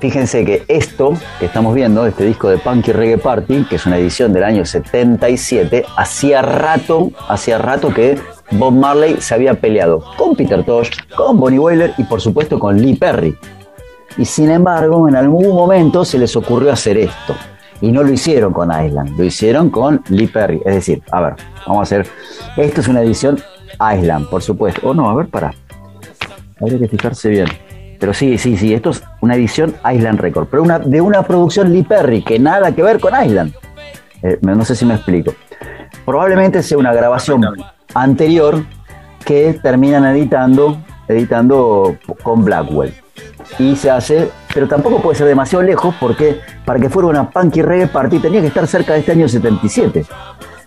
Fíjense 0.00 0.46
que 0.46 0.64
esto 0.66 1.12
que 1.38 1.44
estamos 1.44 1.74
viendo, 1.74 2.06
este 2.06 2.24
disco 2.24 2.48
de 2.48 2.56
Punky 2.56 2.90
Reggae 2.90 3.18
Party, 3.18 3.66
que 3.68 3.76
es 3.76 3.84
una 3.84 3.98
edición 3.98 4.32
del 4.32 4.44
año 4.44 4.64
77, 4.64 5.84
hacía 5.94 6.40
rato, 6.40 7.10
hacía 7.28 7.58
rato 7.58 7.92
que 7.92 8.18
Bob 8.52 8.72
Marley 8.72 9.20
se 9.20 9.34
había 9.34 9.54
peleado 9.54 10.02
con 10.16 10.34
Peter 10.34 10.64
Tosh, 10.64 10.90
con 11.16 11.38
Bonnie 11.38 11.58
Wailer 11.58 11.94
y 11.98 12.04
por 12.04 12.20
supuesto 12.20 12.58
con 12.58 12.80
Lee 12.80 12.96
Perry. 12.96 13.36
Y 14.16 14.24
sin 14.24 14.50
embargo, 14.50 15.08
en 15.08 15.16
algún 15.16 15.48
momento 15.54 16.04
se 16.04 16.18
les 16.18 16.34
ocurrió 16.36 16.72
hacer 16.72 16.98
esto. 16.98 17.34
Y 17.80 17.92
no 17.92 18.02
lo 18.02 18.12
hicieron 18.12 18.52
con 18.52 18.68
Island, 18.70 19.16
lo 19.16 19.24
hicieron 19.24 19.70
con 19.70 20.02
Lee 20.08 20.26
Perry. 20.26 20.60
Es 20.64 20.74
decir, 20.74 21.02
a 21.12 21.20
ver, 21.22 21.34
vamos 21.66 21.78
a 21.78 21.82
hacer. 21.82 22.06
Esto 22.56 22.80
es 22.80 22.88
una 22.88 23.00
edición 23.02 23.38
Island, 23.74 24.28
por 24.28 24.42
supuesto. 24.42 24.86
O 24.86 24.90
oh, 24.90 24.94
no, 24.94 25.08
a 25.08 25.14
ver, 25.14 25.28
para. 25.28 25.54
Habría 26.60 26.78
que 26.78 26.88
fijarse 26.88 27.30
bien. 27.30 27.46
Pero 27.98 28.12
sí, 28.12 28.36
sí, 28.36 28.56
sí, 28.56 28.74
esto 28.74 28.90
es 28.90 29.02
una 29.20 29.34
edición 29.34 29.74
Island 29.90 30.20
Record, 30.20 30.48
pero 30.50 30.64
de 30.64 31.00
una 31.00 31.22
producción 31.22 31.72
Lee 31.72 31.82
Perry, 31.82 32.22
que 32.22 32.38
nada 32.38 32.74
que 32.74 32.82
ver 32.82 32.98
con 32.98 33.12
Island. 33.22 33.54
Eh, 34.22 34.38
no 34.42 34.64
sé 34.64 34.74
si 34.74 34.84
me 34.84 34.94
explico. 34.94 35.34
Probablemente 36.04 36.62
sea 36.62 36.78
una 36.78 36.92
grabación 36.92 37.42
anterior 37.94 38.64
que 39.24 39.58
terminan 39.62 40.04
editando, 40.04 40.82
editando 41.08 41.96
con 42.22 42.44
Blackwell. 42.44 42.94
Y 43.58 43.76
se 43.76 43.90
hace, 43.90 44.30
pero 44.54 44.68
tampoco 44.68 45.02
puede 45.02 45.18
ser 45.18 45.26
demasiado 45.26 45.62
lejos 45.64 45.94
porque 45.98 46.40
para 46.64 46.78
que 46.78 46.88
fuera 46.88 47.08
una 47.08 47.30
punky 47.30 47.62
reggae 47.62 47.88
party 47.88 48.18
tenía 48.18 48.40
que 48.40 48.46
estar 48.46 48.66
cerca 48.66 48.94
de 48.94 49.00
este 49.00 49.12
año 49.12 49.28
77 49.28 50.04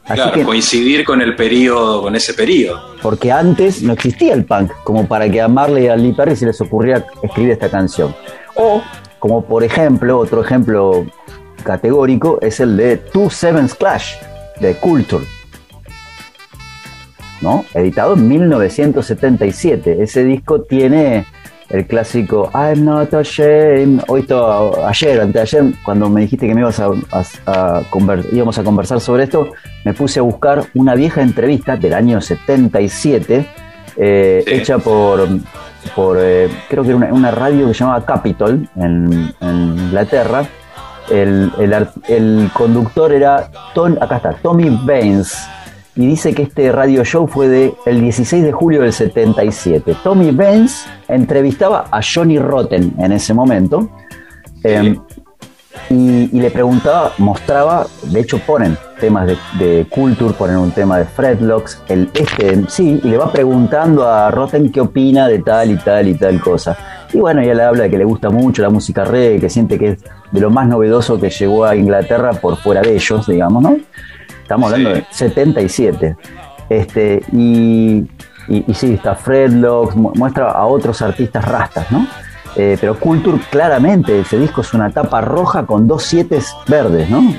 claro, 0.06 0.44
coincidir 0.44 1.06
con 1.06 1.22
el 1.22 1.36
periodo, 1.36 2.02
con 2.02 2.16
ese 2.16 2.34
periodo. 2.34 2.82
Porque 3.02 3.32
antes 3.32 3.82
no 3.82 3.94
existía 3.94 4.34
el 4.34 4.46
punk, 4.46 4.72
como 4.84 5.08
para 5.08 5.30
que 5.30 5.42
a 5.42 5.48
Marley 5.48 5.86
y 5.86 5.88
a 5.88 5.96
Lee 5.96 6.14
Perry 6.14 6.36
se 6.36 6.46
les 6.46 6.60
ocurriera 6.62 7.06
escribir 7.22 7.52
esta 7.52 7.70
canción. 7.70 8.16
O, 8.56 8.82
como 9.20 9.46
por 9.46 9.64
ejemplo, 9.64 10.18
otro 10.18 10.44
ejemplo 10.44 11.06
categórico 11.64 12.40
es 12.42 12.60
el 12.60 12.78
de 12.78 12.98
Two 12.98 13.30
Sevens 13.30 13.74
Clash, 13.74 14.16
de 14.60 14.76
Culture. 14.76 15.26
¿No? 17.44 17.66
Editado 17.74 18.16
en 18.16 18.28
1977. 18.28 20.02
Ese 20.02 20.24
disco 20.24 20.62
tiene 20.62 21.26
el 21.70 21.86
clásico 21.86 22.50
I'm 22.54 22.86
not 22.86 23.14
ashamed. 23.14 24.02
Hoy 24.08 24.22
esto, 24.22 24.86
ayer, 24.86 25.22
anteayer, 25.22 25.66
cuando 25.84 26.10
me 26.10 26.22
dijiste 26.22 26.48
que 26.48 26.54
me 26.54 26.62
ibas 26.62 26.80
a, 26.80 27.82
íbamos 28.32 28.58
a 28.58 28.64
conversar 28.64 29.00
sobre 29.02 29.24
esto, 29.24 29.52
me 29.84 29.94
puse 29.94 30.20
a 30.20 30.24
buscar 30.24 30.64
una 30.74 30.96
vieja 30.96 31.22
entrevista 31.22 31.76
del 31.76 31.94
año 31.94 32.22
77, 32.22 33.48
eh, 33.98 34.44
hecha 34.48 34.80
por, 34.80 35.28
por 35.96 36.18
eh, 36.20 36.50
creo 36.70 36.84
que 36.84 36.90
era 36.90 37.14
una, 37.14 37.32
radio 37.32 37.68
que 37.68 37.74
se 37.74 37.80
llamaba 37.80 38.06
Capitol 38.06 38.68
en, 38.76 39.34
Inglaterra. 39.42 40.46
El, 41.12 41.52
el, 42.08 42.50
conductor 42.54 43.12
era 43.12 43.50
acá 44.00 44.16
está, 44.18 44.34
Tommy 44.42 44.70
Baines 44.86 45.46
y 45.96 46.08
dice 46.08 46.34
que 46.34 46.44
este 46.44 46.72
radio 46.72 47.04
show 47.04 47.28
fue 47.28 47.48
de 47.48 47.74
el 47.86 48.02
16 48.02 48.44
de 48.44 48.52
julio 48.52 48.82
del 48.82 48.94
77. 48.94 49.96
Tommy 50.04 50.32
Benz 50.32 50.86
entrevistaba 51.08 51.86
a 51.92 52.02
Johnny 52.02 52.40
Rotten 52.40 52.94
en 52.98 53.12
ese 53.12 53.34
momento 53.34 53.90
em, 54.64 54.98
y, 55.90 56.28
le 56.32 56.50
preguntaba, 56.50 57.12
mostraba, 57.20 57.86
de 58.04 58.20
hecho 58.20 58.40
ponen 58.40 58.76
temas 59.00 59.28
de, 59.60 59.86
Culture, 59.90 60.34
ponen 60.34 60.58
un 60.58 60.72
tema 60.72 60.98
de 60.98 61.06
Fredlocks, 61.06 61.84
el 61.88 62.10
este 62.14 62.64
sí, 62.70 63.00
y 63.04 63.10
le 63.10 63.18
va 63.18 63.32
preguntando 63.32 64.08
a 64.08 64.32
Rotten 64.32 64.72
qué 64.72 64.82
opina 64.82 65.28
de 65.28 65.40
tal 65.40 65.72
y 65.72 65.78
tal 65.78 66.08
y 66.08 66.16
tal 66.16 66.40
cosa. 66.42 66.76
Y 67.14 67.20
bueno, 67.20 67.42
ella 67.42 67.54
le 67.54 67.64
habla 67.64 67.84
de 67.84 67.90
que 67.92 67.98
le 68.00 68.06
gusta 68.06 68.32
mucho 68.32 68.64
la 68.64 68.70
música 68.70 69.04
reggae, 69.04 69.40
que 69.40 69.50
siente 69.50 69.78
que 69.78 69.90
es 69.90 70.04
de 70.32 70.42
lo 70.42 70.50
más 70.50 70.68
novedoso 70.68 71.20
que 71.20 71.30
llegó 71.30 71.66
a 71.66 71.76
Inglaterra 71.76 72.34
por 72.34 72.58
fuera 72.58 72.82
de 72.82 72.96
ellos, 72.96 73.28
digamos, 73.28 73.62
¿no? 73.62 73.78
Estamos 74.44 74.72
hablando 74.72 74.94
de 74.94 75.06
77. 75.10 76.16
Este, 76.70 77.24
y, 77.32 78.08
y, 78.48 78.74
sí, 78.74 78.94
está 78.94 79.16
Fredlocks, 79.16 79.96
muestra 79.96 80.52
a 80.52 80.66
otros 80.66 81.02
artistas 81.02 81.46
rastas, 81.46 81.92
¿no? 81.92 82.08
Eh, 82.56 82.78
pero 82.80 83.00
Culture, 83.00 83.40
claramente, 83.50 84.20
ese 84.20 84.38
disco 84.38 84.62
es 84.62 84.74
una 84.74 84.92
tapa 84.92 85.22
roja 85.22 85.66
con 85.66 85.88
dos 85.88 86.04
siete 86.04 86.40
verdes, 86.68 87.10
¿no? 87.10 87.34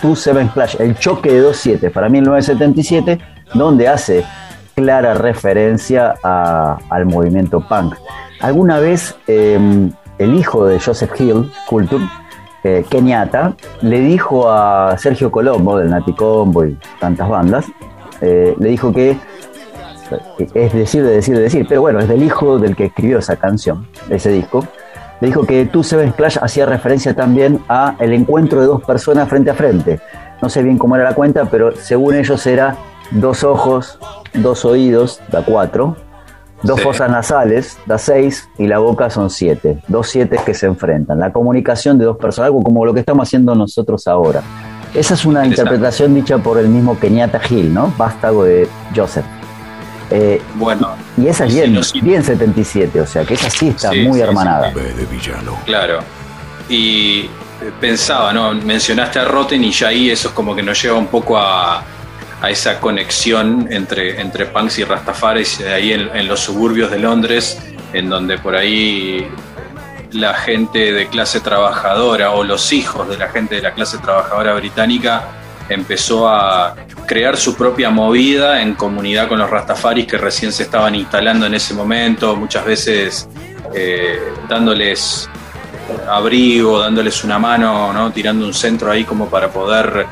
Two 0.00 0.16
Seven 0.16 0.48
Flash, 0.50 0.76
el 0.78 0.96
choque 0.96 1.32
de 1.32 1.40
dos 1.40 1.56
siete 1.56 1.90
para 1.90 2.08
1977, 2.08 3.18
donde 3.54 3.88
hace 3.88 4.24
clara 4.74 5.14
referencia 5.14 6.14
al 6.22 7.06
movimiento 7.06 7.60
punk. 7.60 7.94
Alguna 8.40 8.78
vez 8.78 9.16
em, 9.26 9.90
el 10.18 10.34
hijo 10.34 10.66
de 10.66 10.78
Joseph 10.78 11.18
Hill, 11.18 11.50
Culture, 11.66 12.04
eh, 12.66 12.84
Kenyatta, 12.88 13.54
le 13.82 14.00
dijo 14.00 14.50
a 14.50 14.96
Sergio 14.98 15.30
Colombo 15.30 15.78
del 15.78 15.90
Nati 15.90 16.12
Combo 16.12 16.64
y 16.64 16.76
tantas 17.00 17.28
bandas, 17.28 17.66
eh, 18.20 18.54
le 18.58 18.68
dijo 18.68 18.92
que 18.92 19.16
es 20.54 20.72
decir, 20.72 21.02
de 21.02 21.10
decir, 21.10 21.36
de 21.36 21.42
decir, 21.42 21.66
pero 21.68 21.80
bueno, 21.80 21.98
es 21.98 22.08
del 22.08 22.22
hijo 22.22 22.58
del 22.58 22.76
que 22.76 22.86
escribió 22.86 23.18
esa 23.18 23.36
canción, 23.36 23.86
ese 24.08 24.30
disco. 24.30 24.64
Le 25.20 25.28
dijo 25.28 25.46
que 25.46 25.64
Tú 25.66 25.82
Seven 25.82 26.12
Clash 26.12 26.38
hacía 26.40 26.66
referencia 26.66 27.14
también 27.14 27.60
a 27.68 27.96
el 27.98 28.12
encuentro 28.12 28.60
de 28.60 28.66
dos 28.66 28.84
personas 28.84 29.28
frente 29.28 29.50
a 29.50 29.54
frente. 29.54 30.00
No 30.42 30.48
sé 30.48 30.62
bien 30.62 30.78
cómo 30.78 30.94
era 30.96 31.04
la 31.04 31.14
cuenta, 31.14 31.46
pero 31.46 31.74
según 31.74 32.14
ellos 32.14 32.46
era 32.46 32.76
dos 33.10 33.42
ojos, 33.42 33.98
dos 34.34 34.64
oídos, 34.64 35.20
da 35.30 35.42
cuatro, 35.42 35.96
Dos 36.62 36.80
fosas 36.80 37.10
nasales 37.10 37.78
da 37.86 37.98
seis 37.98 38.48
y 38.58 38.66
la 38.66 38.78
boca 38.78 39.10
son 39.10 39.30
siete. 39.30 39.82
Dos 39.88 40.08
siete 40.08 40.38
que 40.44 40.54
se 40.54 40.66
enfrentan. 40.66 41.18
La 41.18 41.32
comunicación 41.32 41.98
de 41.98 42.06
dos 42.06 42.16
personas, 42.16 42.46
algo 42.46 42.62
como 42.62 42.84
lo 42.84 42.94
que 42.94 43.00
estamos 43.00 43.28
haciendo 43.28 43.54
nosotros 43.54 44.06
ahora. 44.06 44.42
Esa 44.94 45.14
es 45.14 45.24
una 45.24 45.46
interpretación 45.46 46.14
dicha 46.14 46.38
por 46.38 46.58
el 46.58 46.68
mismo 46.68 46.98
Kenyatta 46.98 47.40
Hill, 47.48 47.72
¿no? 47.72 47.92
Vástago 47.98 48.44
de 48.44 48.66
Joseph. 48.94 49.26
Eh, 50.10 50.40
bueno, 50.54 50.94
Y 51.16 51.26
esa 51.26 51.46
es 51.46 51.54
bien, 51.54 51.80
bien 52.02 52.22
77, 52.22 53.00
o 53.00 53.06
sea 53.06 53.24
que 53.24 53.34
esa 53.34 53.50
sí 53.50 53.68
está 53.68 53.92
muy 53.92 54.20
hermanada. 54.20 54.72
Claro. 55.64 55.98
Y 56.68 57.28
pensaba, 57.80 58.32
¿no? 58.32 58.54
Mencionaste 58.54 59.18
a 59.18 59.24
Rotten 59.24 59.64
y 59.64 59.72
ya 59.72 59.88
ahí 59.88 60.10
eso 60.10 60.28
es 60.28 60.34
como 60.34 60.54
que 60.54 60.62
nos 60.62 60.80
lleva 60.80 60.96
un 60.96 61.08
poco 61.08 61.36
a, 61.36 61.82
esa 62.50 62.80
conexión 62.80 63.68
entre, 63.70 64.20
entre 64.20 64.46
punks 64.46 64.78
y 64.78 64.84
rastafaris 64.84 65.60
ahí 65.60 65.92
en, 65.92 66.28
los 66.28 66.40
suburbios 66.40 66.90
de 66.90 66.98
Londres, 66.98 67.58
en 67.92 68.08
donde 68.08 68.38
por 68.38 68.56
ahí 68.56 69.26
la 70.12 70.34
gente 70.34 70.92
de 70.92 71.08
clase 71.08 71.40
trabajadora 71.40 72.32
o 72.32 72.44
los 72.44 72.72
hijos 72.72 73.08
de 73.08 73.18
la 73.18 73.28
gente 73.28 73.56
de 73.56 73.62
la 73.62 73.72
clase 73.74 73.98
trabajadora 73.98 74.54
británica 74.54 75.24
empezó 75.68 76.28
a 76.28 76.76
crear 77.06 77.36
su 77.36 77.56
propia 77.56 77.90
movida 77.90 78.62
en 78.62 78.74
comunidad 78.74 79.28
con 79.28 79.38
los 79.38 79.50
rastafaris 79.50 80.06
que 80.06 80.16
recién 80.16 80.52
se 80.52 80.64
estaban 80.64 80.94
instalando 80.94 81.46
en 81.46 81.54
ese 81.54 81.74
momento, 81.74 82.36
muchas 82.36 82.64
veces 82.64 83.28
eh, 83.74 84.20
dándoles 84.48 85.28
abrigo, 86.08 86.78
dándoles 86.80 87.24
una 87.24 87.38
mano, 87.38 87.92
¿no? 87.92 88.10
tirando 88.12 88.46
un 88.46 88.54
centro 88.54 88.90
ahí 88.90 89.04
como 89.04 89.28
para 89.28 89.48
poder 89.50 90.06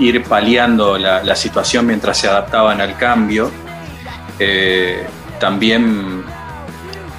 ir 0.00 0.24
paliando 0.24 0.98
la, 0.98 1.36
situación 1.36 1.86
mientras 1.86 2.18
se 2.18 2.28
adaptaban 2.28 2.80
al 2.80 2.96
cambio. 2.96 3.50
Eh, 4.38 5.06
también 5.38 6.24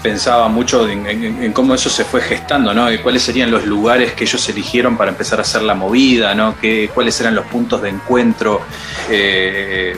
pensaba 0.01 0.47
mucho 0.47 0.87
en, 0.89 1.53
cómo 1.53 1.75
eso 1.75 1.89
se 1.89 2.03
fue 2.03 2.21
gestando, 2.21 2.73
¿no? 2.73 2.91
Y 2.91 2.97
cuáles 2.97 3.21
serían 3.21 3.51
los 3.51 3.65
lugares 3.65 4.13
que 4.13 4.23
ellos 4.23 4.49
eligieron 4.49 4.97
para 4.97 5.11
empezar 5.11 5.39
a 5.39 5.43
hacer 5.43 5.61
la 5.61 5.75
movida, 5.75 6.33
¿no? 6.33 6.55
¿Qué, 6.59 6.89
cuáles 6.93 7.19
eran 7.21 7.35
los 7.35 7.45
puntos 7.45 7.81
de 7.81 7.89
encuentro. 7.89 8.61
Eh, 9.09 9.95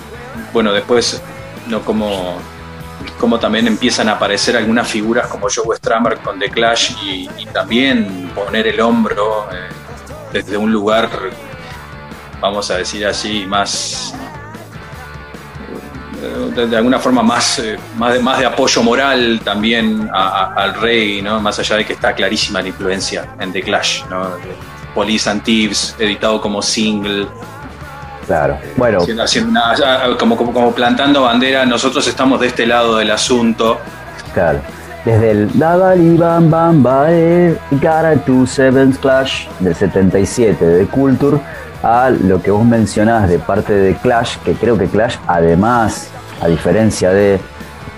bueno, 0.52 0.74
después, 0.74 1.22
¿no? 1.68 1.82
Como 1.82 2.40
también 3.40 3.68
empiezan 3.68 4.10
a 4.10 4.14
aparecer 4.14 4.58
algunas 4.58 4.88
figuras 4.88 5.28
como 5.28 5.48
Joe 5.54 5.78
Strummer 5.78 6.18
con 6.18 6.38
The 6.40 6.50
Clash 6.50 6.92
y, 7.04 7.30
también 7.54 8.32
poner 8.34 8.68
el 8.68 8.82
hombro 8.82 9.48
eh, 9.52 9.70
desde 10.34 10.58
un 10.58 10.72
lugar, 10.74 11.10
vamos 12.44 12.70
a 12.70 12.78
decir 12.78 13.06
así, 13.06 13.46
más 13.46 14.14
eh, 16.22 16.68
de, 16.68 16.76
alguna 16.76 17.00
forma 17.00 17.24
más, 17.24 17.58
eh, 17.60 17.80
más, 17.96 18.14
de, 18.14 18.20
más 18.20 18.38
de 18.38 18.46
apoyo 18.46 18.84
moral 18.84 19.40
también 19.46 20.10
al 20.12 20.74
rey, 20.76 21.22
¿no? 21.22 21.40
más 21.40 21.58
allá 21.60 21.78
de 21.78 21.86
que 21.86 21.94
está 21.94 22.14
clarísima 22.14 22.62
la 22.62 22.68
influencia 22.68 23.34
en 23.40 23.54
The 23.54 23.62
Clash, 23.62 24.04
¿no? 24.10 24.32
Police 24.94 25.30
and 25.30 25.42
Thieves, 25.44 25.96
editado 25.98 26.42
como 26.42 26.62
single, 26.62 27.28
Claro, 28.28 28.58
bueno. 28.78 29.00
como, 30.18 30.38
como, 30.38 30.72
plantando 30.74 31.24
bandera, 31.24 31.66
nosotros 31.66 32.08
estamos 32.08 32.40
de 32.40 32.48
este 32.48 32.66
lado 32.66 32.98
del 32.98 33.12
asunto. 33.12 33.80
Claro. 34.34 34.62
Desde 35.06 35.32
el 35.32 35.60
Dabali 35.60 36.16
Bam 36.18 36.50
Bam 36.50 36.82
Bae, 36.82 37.58
Gara 37.82 38.16
to 38.16 38.48
Sevens 38.48 38.98
Clash 38.98 39.48
del 39.60 39.76
77 39.76 40.66
de 40.66 40.86
Culture 40.86 41.40
a 41.84 42.10
lo 42.10 42.42
que 42.42 42.52
vos 42.52 42.66
mencionás 42.66 43.28
de 43.28 43.38
parte 43.38 43.74
de 43.74 43.96
Clash, 43.96 44.38
que 44.46 44.54
creo 44.54 44.78
que 44.78 44.88
Clash, 44.88 45.18
además, 45.28 46.10
a 46.42 46.48
diferencia 46.48 47.10
de 47.10 47.40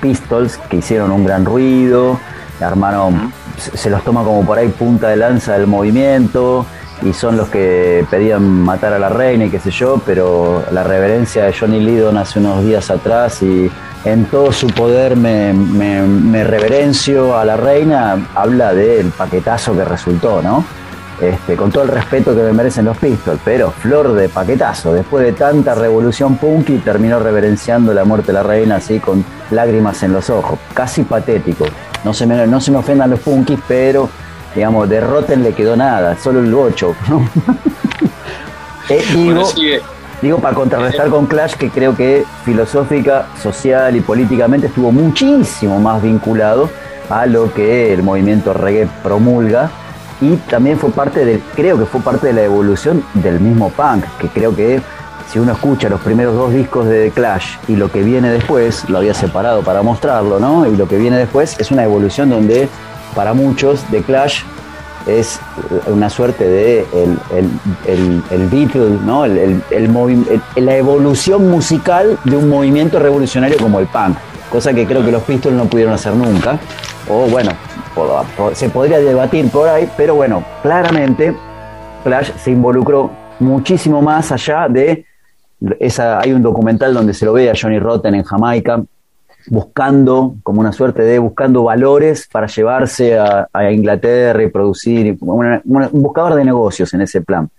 Pistols, 0.02 0.58
que 0.58 0.78
hicieron 0.78 1.12
un 1.12 1.24
gran 1.24 1.46
ruido, 1.46 2.20
armaron, 2.60 3.32
se 3.58 3.92
los 3.92 4.04
toma 4.04 4.24
como 4.24 4.44
por 4.44 4.58
ahí 4.58 4.70
punta 4.70 5.10
de 5.10 5.18
lanza 5.18 5.54
del 5.54 5.68
movimiento, 5.68 6.66
y 7.04 7.14
son 7.14 7.38
los 7.38 7.50
que 7.50 8.04
pedían 8.10 8.44
matar 8.44 8.94
a 8.94 9.00
la 9.00 9.10
reina 9.10 9.46
y 9.46 9.50
qué 9.50 9.60
sé 9.60 9.70
yo, 9.70 10.02
pero 10.06 10.64
la 10.72 10.84
reverencia 10.84 11.46
de 11.46 11.54
Johnny 11.54 11.80
Lydon 11.80 12.18
hace 12.18 12.40
unos 12.40 12.64
días 12.64 12.90
atrás 12.90 13.44
y 13.44 13.70
en 14.06 14.26
todo 14.26 14.52
su 14.52 14.68
poder 14.68 15.16
me, 15.16 15.52
reverencio 16.44 17.38
a 17.38 17.44
la 17.44 17.58
reina, 17.58 18.28
habla 18.36 18.74
del 18.74 19.08
paquetazo 19.10 19.76
que 19.76 19.84
resultó, 19.84 20.42
¿no? 20.42 20.64
Este, 21.20 21.56
con 21.56 21.72
todo 21.72 21.84
el 21.84 21.90
respeto 21.90 22.36
que 22.36 22.42
me 22.42 22.52
merecen 22.54 22.86
los 22.86 22.98
Pistols, 22.98 23.40
pero 23.44 23.72
flor 23.72 24.14
de 24.14 24.30
paquetazo, 24.30 24.94
después 24.94 25.26
de 25.26 25.32
tanta 25.32 25.74
revolución 25.74 26.36
punky 26.38 26.78
terminó 26.80 27.20
reverenciando 27.20 27.94
la 27.94 28.04
muerte 28.04 28.28
de 28.28 28.34
la 28.34 28.44
reina 28.44 28.76
así 28.76 29.00
con 29.00 29.24
lágrimas 29.50 30.04
en 30.04 30.14
los 30.14 30.30
ojos, 30.30 30.60
casi 30.74 31.04
patético. 31.04 31.66
No 32.04 32.14
se 32.14 32.28
me, 32.28 32.46
no 32.46 32.62
se 32.62 32.72
me 32.72 32.78
ofendan 32.78 33.10
los 33.10 33.22
punkis, 33.22 33.60
pero 33.68 34.10
digamos, 34.54 34.88
de 34.88 35.02
Rotten 35.02 35.42
le 35.42 35.54
quedó 35.54 35.76
nada, 35.76 36.18
solo 36.18 36.40
el 36.42 36.54
8. 36.54 36.96
Eh, 38.88 39.82
digo, 40.26 40.40
para 40.40 40.56
contrarrestar 40.56 41.10
con 41.10 41.28
Clash, 41.28 41.54
que 41.54 41.70
creo 41.70 41.96
que 41.96 42.26
filosófica, 42.44 43.28
social 43.42 43.96
y 43.96 44.02
políticamente 44.02 44.68
estuvo 44.68 44.92
muchísimo 44.92 45.80
más 45.80 46.02
vinculado 46.02 46.70
a 47.10 47.28
lo 47.28 47.54
que 47.54 47.94
el 47.94 48.02
movimiento 48.02 48.52
reggae 48.54 48.88
promulga 49.04 49.70
y 50.22 50.36
también 50.50 50.80
fue 50.80 50.90
parte 50.92 51.26
de, 51.26 51.40
creo 51.56 51.78
que 51.78 51.86
fue 51.86 52.02
parte 52.02 52.28
de 52.28 52.34
la 52.34 52.44
evolución 52.44 53.04
del 53.14 53.40
mismo 53.40 53.70
punk, 53.70 54.06
que 54.20 54.30
creo 54.30 54.56
que 54.56 54.82
si 55.32 55.38
uno 55.38 55.52
escucha 55.52 55.90
los 55.90 56.02
primeros 56.02 56.36
dos 56.36 56.52
discos 56.52 56.88
de 56.88 57.06
The 57.06 57.12
Clash 57.12 57.58
y 57.68 57.76
lo 57.76 57.92
que 57.92 58.02
viene 58.02 58.30
después, 58.30 58.90
lo 58.90 58.98
había 58.98 59.14
separado 59.14 59.62
para 59.62 59.84
mostrarlo, 59.84 60.40
¿no? 60.40 60.66
Y 60.66 60.76
lo 60.76 60.88
que 60.88 60.98
viene 60.98 61.18
después 61.18 61.56
es 61.60 61.70
una 61.70 61.84
evolución 61.84 62.30
donde 62.30 62.68
para 63.14 63.34
muchos 63.34 63.84
The 63.92 64.02
Clash 64.02 64.42
es 65.08 65.40
una 65.88 66.10
suerte 66.10 66.48
de 66.48 66.80
el, 66.94 67.18
el, 67.88 68.24
el, 68.32 68.50
Beatle, 68.50 68.98
¿no? 69.06 69.26
El, 69.26 69.62
la 70.56 70.76
evolución 70.76 71.50
musical 71.50 72.18
de 72.24 72.36
un 72.36 72.50
movimiento 72.50 73.00
revolucionario 73.00 73.58
como 73.58 73.80
el 73.80 73.88
punk, 73.88 74.18
cosa 74.50 74.74
que 74.74 74.86
creo 74.86 75.06
que 75.06 75.12
los 75.12 75.24
Pistols 75.24 75.56
no 75.56 75.66
pudieron 75.66 75.94
hacer 75.94 76.14
nunca. 76.16 76.60
O 77.08 77.28
bueno, 77.28 77.52
se 78.54 78.70
podría 78.70 79.00
debatir 79.00 79.50
por 79.52 79.70
ahí, 79.70 79.90
pero 79.96 80.16
bueno, 80.16 80.44
claramente 80.64 81.36
Clash 82.04 82.32
se 82.38 82.52
involucró 82.52 83.12
muchísimo 83.40 84.02
más 84.02 84.32
allá 84.32 84.68
de 84.68 85.06
esa, 85.80 86.20
hay 86.20 86.34
un 86.34 86.42
documental 86.42 86.94
donde 86.94 87.14
se 87.14 87.26
lo 87.26 87.34
ve 87.34 87.50
a 87.50 87.54
Johnny 87.60 87.80
Rotten 87.80 88.16
en 88.16 88.24
Jamaica, 88.24 88.84
buscando, 89.48 90.36
como 90.44 90.60
una 90.60 90.72
suerte 90.72 91.04
de 91.04 91.20
buscando 91.20 91.64
valores 91.64 92.28
para 92.32 92.48
llevarse 92.48 93.18
a, 93.18 93.48
Inglaterra 93.72 94.44
y 94.44 94.50
producir, 94.50 95.18
un 95.22 95.90
buscador 95.94 96.36
de 96.36 96.46
negocios 96.46 96.94
en 96.94 97.02
ese 97.02 97.22
plan. 97.22 97.50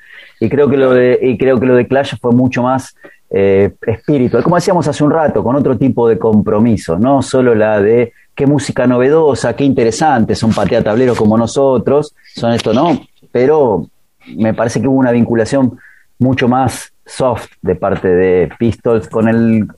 Y 0.41 0.49
creo 0.49 0.69
que 0.69 0.77
lo 0.77 0.93
de, 0.93 1.19
y 1.21 1.39
creo 1.39 1.59
que 1.59 1.67
lo 1.67 1.77
de 1.77 1.87
Clash 1.87 2.15
fue 2.21 2.33
mucho 2.33 2.63
más 2.63 2.95
eh, 3.31 3.75
espiritual, 3.87 4.43
como 4.43 4.57
decíamos 4.57 4.87
hace 4.87 5.03
un 5.03 5.11
rato, 5.11 5.43
con 5.43 5.57
otro 5.57 5.77
tipo 5.77 6.09
de 6.09 6.19
compromiso, 6.19 6.99
no 6.99 7.23
solo 7.23 7.55
la 7.55 7.81
de 7.81 8.13
qué 8.35 8.47
música 8.47 8.87
novedosa, 8.87 9.57
qué 9.57 9.65
interesante, 9.65 10.35
son 10.35 10.53
patea 10.53 10.83
tablero 10.83 11.15
como 11.17 11.37
nosotros, 11.37 12.15
son 12.35 12.53
esto, 12.53 12.73
no, 12.73 13.01
pero 13.33 13.89
me 14.37 14.55
parece 14.55 14.81
que 14.81 14.87
hubo 14.87 14.99
una 14.99 15.11
vinculación 15.11 15.79
mucho 16.19 16.49
más 16.49 16.93
soft 17.07 17.47
de 17.63 17.77
parte 17.77 18.09
de 18.09 18.49
Pistols 18.59 19.09
con 19.09 19.29
el 19.29 19.69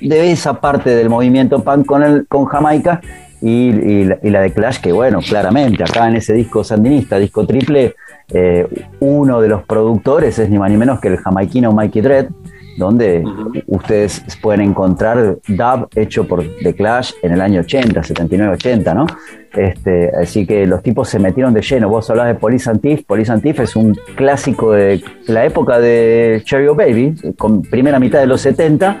de 0.00 0.32
esa 0.32 0.60
parte 0.60 0.94
del 0.94 1.08
movimiento 1.08 1.64
punk 1.64 1.86
con 1.86 2.02
el 2.02 2.26
con 2.28 2.44
Jamaica 2.44 3.00
y, 3.40 4.04
la, 4.04 4.40
de 4.40 4.52
Clash 4.52 4.80
que 4.80 4.92
bueno 4.92 5.20
claramente 5.20 5.82
acá 5.82 6.08
en 6.08 6.16
ese 6.16 6.34
disco 6.34 6.62
sandinista 6.62 7.18
disco 7.18 7.46
triple 7.46 7.94
eh, 8.32 8.66
uno 9.00 9.40
de 9.40 9.48
los 9.48 9.64
productores 9.64 10.38
es 10.38 10.50
ni 10.50 10.58
más 10.58 10.70
ni 10.70 10.76
menos 10.76 11.00
que 11.00 11.08
el 11.08 11.16
jamaiquino 11.16 11.72
Mikey 11.72 12.02
Dredd 12.02 12.28
donde 12.76 13.24
ustedes 13.66 14.22
pueden 14.40 14.60
encontrar 14.60 15.38
dub 15.48 15.88
hecho 15.94 16.26
por 16.26 16.44
The 16.62 16.74
Clash 16.74 17.12
en 17.22 17.32
el 17.32 17.40
año 17.40 17.60
80, 17.60 18.02
79, 18.02 18.54
80, 18.54 18.94
¿no? 18.94 19.06
Este, 19.54 20.10
así 20.20 20.46
que 20.46 20.66
los 20.66 20.82
tipos 20.82 21.08
se 21.08 21.18
metieron 21.18 21.54
de 21.54 21.62
lleno. 21.62 21.88
Vos 21.88 22.10
hablás 22.10 22.26
de 22.26 22.34
Police 22.34 22.68
and 22.68 22.80
Thief. 22.80 23.04
Police 23.04 23.32
and 23.32 23.42
Thief 23.42 23.60
es 23.60 23.74
un 23.74 23.96
clásico 24.14 24.72
de 24.72 25.02
la 25.26 25.46
época 25.46 25.80
de 25.80 26.42
Cherry 26.44 26.68
Baby, 26.68 27.14
con 27.38 27.62
primera 27.62 27.98
mitad 27.98 28.20
de 28.20 28.26
los 28.26 28.42
70, 28.42 29.00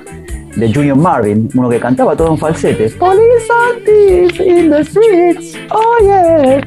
de 0.56 0.72
Junior 0.72 0.96
Marvin, 0.96 1.50
uno 1.54 1.68
que 1.68 1.78
cantaba 1.78 2.16
todo 2.16 2.30
en 2.30 2.38
falsete. 2.38 2.88
Police 2.98 3.48
and 3.50 3.84
Thief 3.84 4.40
in 4.40 4.70
the 4.70 4.82
streets, 4.84 5.58
oh 5.70 5.98
yeah. 6.00 6.60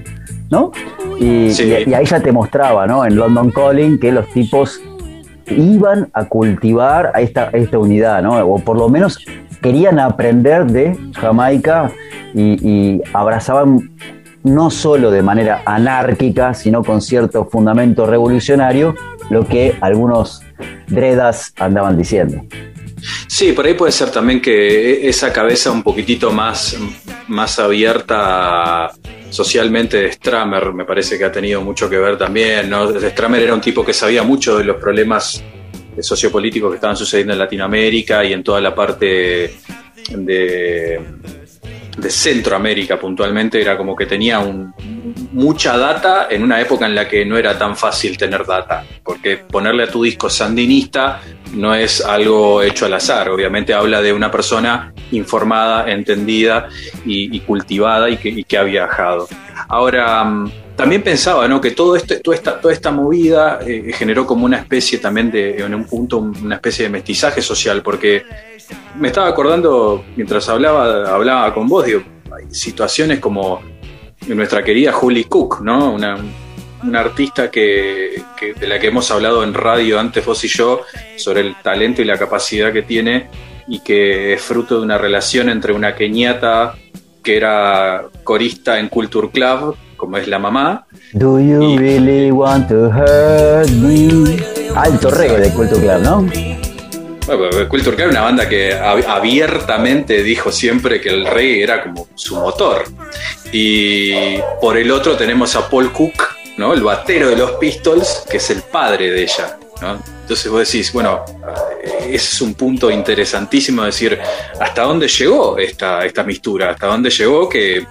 ¿No? 0.51 0.71
Y, 1.19 1.49
y, 1.61 1.93
ahí 1.93 2.05
ya 2.05 2.19
te 2.19 2.31
mostraba, 2.31 2.87
¿no? 2.87 3.05
En 3.05 3.15
London 3.15 3.51
Calling 3.51 3.99
que 3.99 4.11
los 4.11 4.27
tipos 4.29 4.81
iban 5.51 6.09
a 6.13 6.25
cultivar 6.25 7.11
a 7.13 7.21
esta, 7.21 7.49
esta 7.53 7.77
unidad, 7.77 8.21
¿no? 8.21 8.37
O 8.45 8.59
por 8.59 8.77
lo 8.77 8.89
menos 8.89 9.19
querían 9.61 9.99
aprender 9.99 10.65
de 10.65 10.97
Jamaica 11.15 11.91
y, 12.33 13.01
abrazaban 13.13 13.91
no 14.43 14.69
solo 14.69 15.11
de 15.11 15.21
manera 15.21 15.61
anárquica, 15.65 16.53
sino 16.53 16.83
con 16.83 17.01
cierto 17.01 17.45
fundamento 17.45 18.05
revolucionario, 18.05 18.95
lo 19.29 19.45
que 19.45 19.75
algunos 19.81 20.41
dredas 20.87 21.53
andaban 21.59 21.97
diciendo. 21.97 22.41
Sí, 23.27 23.51
por 23.51 23.65
ahí 23.65 23.73
puede 23.73 23.91
ser 23.91 24.11
también 24.11 24.41
que 24.41 25.05
e-, 25.05 25.09
esa 25.09 25.31
cabeza 25.33 25.71
un 25.71 25.83
poquitito 25.83 26.31
más, 26.31 26.77
más 27.27 27.59
abierta 27.59 28.91
socialmente 29.29 29.97
de 29.97 30.11
Stramer, 30.11 30.73
me 30.73 30.85
parece 30.85 31.17
que 31.17 31.25
ha 31.25 31.31
tenido 31.31 31.61
mucho 31.61 31.89
que 31.89 31.97
ver 31.97 32.17
también. 32.17 32.69
¿no? 32.69 32.89
Stramer 32.89 33.43
era 33.43 33.53
un 33.53 33.61
tipo 33.61 33.85
que 33.85 33.93
sabía 33.93 34.23
mucho 34.23 34.57
de 34.57 34.63
los 34.63 34.77
problemas 34.77 35.43
sociopolíticos 35.99 36.71
que 36.71 36.75
estaban 36.75 36.95
sucediendo 36.95 37.33
en 37.33 37.39
Latinoamérica 37.39 38.23
y 38.23 38.33
en 38.33 38.43
toda 38.43 38.61
la 38.61 38.73
parte 38.73 39.55
de, 40.09 40.99
de 41.97 42.09
Centroamérica 42.09 42.99
puntualmente, 42.99 43.61
era 43.61 43.77
como 43.77 43.95
que 43.95 44.05
tenía 44.05 44.39
un, 44.39 44.73
mucha 45.31 45.77
data 45.77 46.27
en 46.29 46.43
una 46.43 46.59
época 46.59 46.85
en 46.85 46.95
la 46.95 47.07
que 47.07 47.25
no 47.25 47.37
era 47.37 47.57
tan 47.57 47.75
fácil 47.75 48.17
tener 48.17 48.45
data, 48.45 48.83
porque 49.03 49.37
ponerle 49.37 49.83
a 49.83 49.91
tu 49.91 50.03
disco 50.03 50.29
sandinista 50.29 51.21
no 51.53 51.73
es 51.73 52.01
algo 52.01 52.61
hecho 52.61 52.85
al 52.85 52.93
azar, 52.93 53.29
obviamente 53.29 53.73
habla 53.73 54.01
de 54.01 54.13
una 54.13 54.31
persona 54.31 54.93
informada, 55.11 55.89
entendida 55.89 56.69
y, 57.05 57.39
cultivada 57.41 58.09
y 58.09 58.17
que, 58.17 58.57
ha 58.57 58.63
viajado. 58.63 59.27
Ahora, 59.67 60.23
mm, 60.23 60.51
también 60.75 61.01
pensaba 61.03 61.47
¿no? 61.47 61.59
que 61.59 61.71
todo 61.71 61.95
esto, 61.95 62.19
toda, 62.21 62.35
esta, 62.35 62.59
toda 62.59 62.73
esta 62.73 62.91
movida 62.91 63.59
eh, 63.65 63.91
generó 63.93 64.25
como 64.25 64.45
una 64.45 64.57
especie 64.57 64.99
también 64.99 65.31
de, 65.31 65.57
en 65.57 65.73
un 65.73 65.85
punto, 65.85 66.17
una 66.19 66.55
especie 66.55 66.85
de 66.85 66.89
mestizaje 66.89 67.41
social, 67.41 67.81
porque 67.81 68.23
me 68.97 69.07
estaba 69.07 69.27
acordando, 69.27 70.05
mientras 70.15 70.47
hablaba, 70.49 71.13
hablaba 71.13 71.53
con 71.53 71.67
vos, 71.67 71.85
digo, 71.85 72.03
hay 72.35 72.53
situaciones 72.53 73.19
como 73.19 73.61
nuestra 74.35 74.63
querida 74.63 74.91
Julie 74.91 75.25
Cook, 75.25 75.61
¿no? 75.61 75.93
Una, 75.93 76.17
artista 76.93 77.51
que, 77.51 78.23
de 78.57 78.67
la 78.67 78.79
que 78.79 78.87
hemos 78.87 79.11
hablado 79.11 79.43
en 79.43 79.53
radio 79.53 79.99
antes 79.99 80.25
vos 80.25 80.43
y 80.45 80.47
yo, 80.47 80.81
sobre 81.17 81.41
el 81.41 81.55
talento 81.61 82.01
y 82.01 82.05
la 82.05 82.17
capacidad 82.17 82.71
que 82.71 82.83
tiene 82.83 83.27
y 83.67 83.81
que 83.81 84.33
es 84.33 84.41
fruto 84.41 84.77
de 84.77 84.83
una 84.83 84.97
relación 84.97 85.49
entre 85.49 85.73
una 85.73 85.93
keniata 85.93 86.75
que 87.21 87.35
era 87.37 88.03
corista 88.23 88.79
en 88.79 88.87
Culture 88.87 89.29
Club, 89.29 89.75
como 89.97 90.17
es 90.17 90.27
la 90.27 90.39
mamá. 90.39 90.87
Do 91.13 91.39
you 91.39 91.77
really 91.77 92.31
want 92.31 92.69
to 92.69 92.89
hurt 92.89 93.69
me? 93.71 94.37
Alto 94.75 95.11
reggae 95.11 95.39
de 95.39 95.53
Culture 95.53 95.81
Club, 95.81 96.01
¿no? 96.01 96.78
Bueno, 97.37 97.69
Culture 97.69 97.95
Club 97.95 98.09
una 98.09 98.21
banda 98.21 98.49
que 98.49 98.73
abiertamente 98.73 100.23
dijo 100.23 100.51
siempre 100.51 100.99
que 100.99 101.09
el 101.09 101.25
rey 101.27 101.61
era 101.61 101.83
como 101.83 102.07
su 102.15 102.35
motor. 102.35 102.85
Y 103.51 104.37
por 104.59 104.77
el 104.77 104.89
otro 104.89 105.15
tenemos 105.15 105.55
a 105.55 105.69
Paul 105.69 105.91
Cook, 105.91 106.23
¿no? 106.57 106.73
el 106.73 106.81
batero 106.81 107.29
de 107.29 107.35
los 107.35 107.51
Pistols, 107.53 108.25
que 108.29 108.37
es 108.37 108.49
el 108.49 108.63
padre 108.63 109.11
de 109.11 109.23
ella. 109.23 109.59
Entonces 110.21 110.51
vos 110.51 110.65
decís, 110.65 110.91
bueno, 110.91 111.23
ese 112.01 112.15
es 112.15 112.41
un 112.41 112.53
punto 112.55 112.89
interesantísimo, 112.89 113.83
decir, 113.83 114.19
¿hasta 114.59 114.83
dónde 114.83 115.07
llegó 115.07 115.57
esta, 115.57 116.05
esta 116.05 116.23
mistura? 116.23 116.71
¿Hasta 116.71 116.87
dónde 116.87 117.09
llegó 117.09 117.47
que 117.47 117.85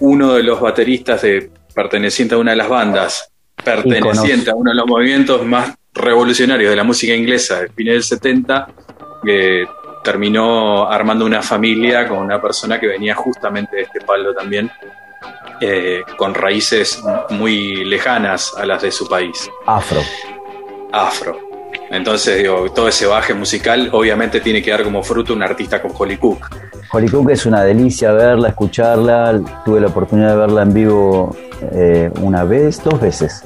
uno 0.00 0.34
de 0.34 0.42
los 0.42 0.60
bateristas 0.60 1.22
de, 1.22 1.50
perteneciente 1.74 2.34
a 2.34 2.38
una 2.38 2.52
de 2.52 2.58
las 2.58 2.68
bandas, 2.68 3.32
perteneciente 3.64 4.50
a 4.50 4.54
uno 4.54 4.70
de 4.70 4.76
los 4.76 4.86
movimientos 4.86 5.44
más 5.44 5.74
revolucionario 5.94 6.70
de 6.70 6.76
la 6.76 6.84
música 6.84 7.14
inglesa 7.14 7.60
del 7.60 7.70
fin 7.70 7.86
del 7.86 8.02
70, 8.02 8.68
que 9.24 9.66
terminó 10.02 10.88
armando 10.88 11.24
una 11.24 11.42
familia 11.42 12.08
con 12.08 12.18
una 12.18 12.40
persona 12.40 12.80
que 12.80 12.86
venía 12.86 13.14
justamente 13.14 13.76
de 13.76 13.82
este 13.82 14.00
palo 14.00 14.34
también, 14.34 14.70
eh, 15.60 16.02
con 16.16 16.34
raíces 16.34 17.02
muy 17.30 17.84
lejanas 17.84 18.52
a 18.56 18.66
las 18.66 18.82
de 18.82 18.90
su 18.90 19.08
país. 19.08 19.48
Afro. 19.66 20.00
Afro. 20.92 21.38
Entonces, 21.90 22.38
digo, 22.38 22.72
todo 22.72 22.88
ese 22.88 23.06
baje 23.06 23.34
musical 23.34 23.90
obviamente 23.92 24.40
tiene 24.40 24.62
que 24.62 24.70
dar 24.70 24.82
como 24.82 25.02
fruto 25.02 25.34
un 25.34 25.42
artista 25.42 25.80
con 25.80 25.92
Holly 25.96 26.16
Cook. 26.16 26.48
Holly 26.90 27.08
Cook 27.08 27.30
es 27.30 27.46
una 27.46 27.62
delicia 27.62 28.12
verla, 28.12 28.48
escucharla. 28.48 29.40
Tuve 29.64 29.80
la 29.80 29.88
oportunidad 29.88 30.30
de 30.30 30.36
verla 30.36 30.62
en 30.62 30.74
vivo 30.74 31.36
eh, 31.72 32.10
una 32.20 32.44
vez, 32.44 32.82
dos 32.82 33.00
veces. 33.00 33.44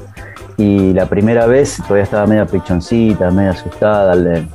Y 0.59 0.95
la 0.95 1.07
primera 1.07 1.47
vez 1.47 1.77
todavía 1.83 2.05
estaba 2.05 2.27
media 2.27 2.47
pichoncita, 2.47 3.31
media 3.31 3.51
asustada, 3.51 4.14
le, 4.14 4.47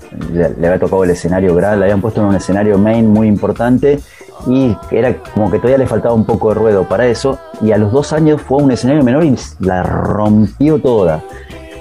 había 0.57 0.79
tocado 0.79 1.03
el 1.03 1.11
escenario 1.11 1.53
grande, 1.53 1.77
le 1.77 1.83
habían 1.85 2.01
puesto 2.01 2.21
en 2.21 2.27
un 2.27 2.35
escenario 2.35 2.77
main 2.79 3.07
muy 3.07 3.27
importante 3.27 3.99
y 4.47 4.75
era 4.89 5.15
como 5.35 5.51
que 5.51 5.57
todavía 5.57 5.77
le 5.77 5.85
faltaba 5.85 6.15
un 6.15 6.25
poco 6.25 6.49
de 6.49 6.55
ruedo 6.55 6.85
para 6.85 7.05
eso. 7.05 7.37
Y 7.61 7.71
a 7.71 7.77
los 7.77 7.91
dos 7.91 8.13
años 8.13 8.41
fue 8.41 8.59
a 8.59 8.65
un 8.65 8.71
escenario 8.71 9.03
menor 9.03 9.23
y 9.23 9.35
la 9.59 9.83
rompió 9.83 10.79
toda. 10.79 11.23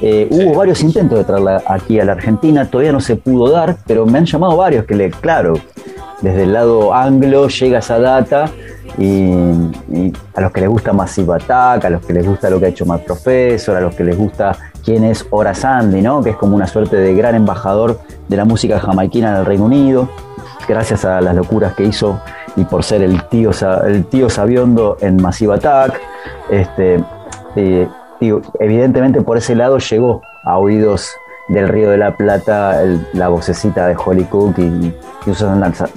Eh, 0.03 0.29
hubo 0.31 0.55
varios 0.55 0.83
intentos 0.83 1.19
de 1.19 1.25
traerla 1.25 1.63
aquí 1.67 2.01
a 2.01 2.05
la 2.05 2.13
Argentina, 2.13 2.71
todavía 2.71 2.93
no 2.93 3.01
se 3.01 3.17
pudo 3.17 3.51
dar, 3.51 3.77
pero 3.87 4.07
me 4.07 4.19
han 4.19 4.25
llamado 4.25 4.57
varios 4.57 4.87
que 4.87 4.95
le, 4.95 5.11
claro, 5.11 5.55
desde 6.23 6.45
el 6.45 6.55
lado 6.55 6.95
anglo 6.95 7.49
llega 7.49 7.79
esa 7.79 7.99
data 7.99 8.51
y, 8.99 10.13
a 10.35 10.41
los 10.41 10.53
que 10.53 10.61
les 10.61 10.69
gusta 10.69 10.93
Massive 10.93 11.35
Attack, 11.35 11.85
a 11.85 11.91
los 11.91 12.05
que 12.05 12.13
les 12.13 12.27
gusta 12.27 12.51
lo 12.51 12.59
que 12.59 12.67
ha 12.67 12.69
hecho 12.69 12.87
Matt 12.87 13.05
Professor, 13.05 13.77
a 13.77 13.81
los 13.81 13.95
que 13.95 14.05
les 14.05 14.17
gusta 14.17 14.57
quién 14.85 15.05
es 15.05 15.27
Ora 15.31 15.55
Sandy, 15.55 16.03
¿no? 16.03 16.23
que 16.23 16.31
es 16.31 16.37
como 16.37 16.57
una 16.57 16.67
suerte 16.67 16.97
de 16.97 17.15
gran 17.15 17.35
embajador 17.35 18.01
de 18.29 18.37
la 18.37 18.45
música 18.45 18.79
jamaiquina 18.81 19.31
en 19.31 19.37
el 19.37 19.47
Reino 19.47 19.65
Unido, 19.65 20.09
gracias 20.69 21.05
a 21.05 21.21
las 21.21 21.35
locuras 21.35 21.75
que 21.75 21.85
hizo 21.85 22.21
y 22.57 22.65
por 22.65 22.85
ser 22.85 23.03
el 23.03 23.23
tío, 23.29 23.51
el 23.87 24.05
tío 24.07 24.29
sabiondo 24.29 24.97
en 25.01 25.21
Massive 25.21 25.55
Attack. 25.55 26.01
Este, 26.51 27.03
eh, 27.57 27.89
evidentemente 28.59 29.23
por 29.23 29.39
ese 29.39 29.55
lado 29.55 29.79
llegó 29.79 30.21
a 30.45 30.59
oídos 30.59 31.11
del 31.51 31.69
Río 31.69 31.91
de 31.91 31.99
la 31.99 32.17
Plata 32.17 32.83
la 33.13 33.29
vocecita 33.29 33.87
de 33.87 33.97
Holly 33.97 34.25
Cook 34.25 34.59
y. 34.59 34.95
Y 35.27 35.35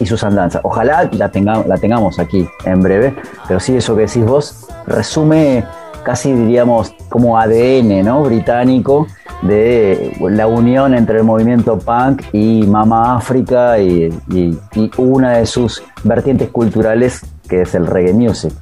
sus 0.05 0.23
andanzas. 0.23 0.61
Ojalá 0.63 1.09
la, 1.13 1.29
tengamos, 1.29 1.65
la 1.65 1.77
tengamos 1.77 2.19
aquí 2.19 2.45
en 2.65 2.81
breve, 2.81 3.15
pero 3.47 3.59
sí 3.61 3.77
eso 3.77 3.95
que 3.95 4.01
decís 4.01 4.25
vos 4.25 4.67
resume 4.85 5.63
casi 6.03 6.33
diríamos 6.33 6.93
como 7.09 7.39
ADN 7.39 8.03
¿no? 8.03 8.23
británico 8.23 9.07
de 9.41 10.15
la 10.19 10.47
unión 10.47 10.93
entre 10.93 11.19
el 11.19 11.23
movimiento 11.23 11.79
punk 11.79 12.23
y 12.33 12.65
Mama 12.67 13.15
África 13.15 13.79
y, 13.79 14.09
y, 14.29 14.59
una 14.97 15.37
de 15.37 15.45
sus 15.45 15.81
vertientes 16.03 16.49
culturales 16.49 17.21
que 17.47 17.61
es 17.61 17.75
el 17.75 17.87
reggae 17.87 18.13
music. 18.13 18.53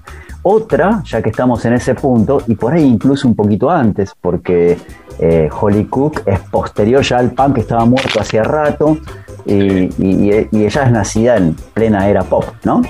Otra, 0.43 1.03
ya 1.05 1.21
que 1.21 1.29
estamos 1.29 1.63
en 1.65 1.73
ese 1.73 1.93
punto, 1.93 2.41
y 2.47 2.55
por 2.55 2.73
ahí 2.73 2.83
incluso 2.83 3.27
un 3.27 3.35
poquito 3.35 3.69
antes, 3.69 4.13
porque 4.19 4.77
eh, 5.19 5.49
Holly 5.51 5.85
Cook 5.85 6.23
es 6.25 6.39
posterior 6.39 7.03
ya 7.03 7.19
al 7.19 7.31
punk 7.31 7.55
que 7.55 7.61
estaba 7.61 7.85
muerto 7.85 8.19
hacía 8.19 8.43
rato 8.43 8.97
y, 9.45 10.31
ella 10.31 10.83
es 10.83 10.91
nacida 10.91 11.37
en 11.37 11.55
plena 11.73 12.09
era 12.09 12.23
pop, 12.23 12.45
¿no? 12.63 12.81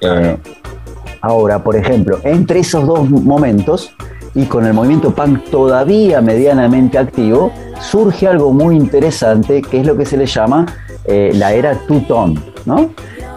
Eh, 0.00 0.36
ahora, 1.20 1.62
por 1.62 1.76
ejemplo, 1.76 2.18
entre 2.24 2.60
esos 2.60 2.86
dos 2.86 3.08
momentos 3.08 3.92
y 4.34 4.46
con 4.46 4.66
el 4.66 4.74
movimiento 4.74 5.14
punk 5.14 5.50
todavía 5.50 6.20
medianamente 6.20 6.98
activo, 6.98 7.52
surge 7.80 8.26
algo 8.26 8.52
muy 8.52 8.76
interesante 8.76 9.62
que 9.62 9.80
es 9.80 9.86
lo 9.86 9.96
que 9.96 10.04
se 10.04 10.16
le 10.16 10.26
llama 10.26 10.66
eh, 11.04 11.30
la 11.34 11.52
era 11.52 11.74
two-tone, 11.86 12.40
¿no? 12.64 12.90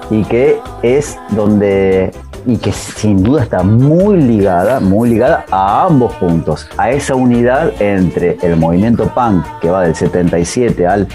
Y 0.10 0.24
que 0.24 0.60
es 0.82 1.18
donde 1.30 2.12
y 2.46 2.58
que 2.58 2.72
sin 2.72 3.24
duda 3.24 3.44
está 3.44 3.64
muy 3.64 4.18
ligada, 4.18 4.80
muy 4.80 5.10
ligada 5.10 5.46
a 5.52 5.86
ambos 5.86 6.14
puntos, 6.16 6.68
a 6.78 6.92
esa 6.92 7.16
unidad 7.16 7.72
entre 7.82 8.38
el 8.42 8.58
movimiento 8.58 9.08
punk 9.14 9.46
que 9.60 9.70
va 9.70 9.84
del 9.84 9.96
77 9.96 10.88
al 10.88 11.08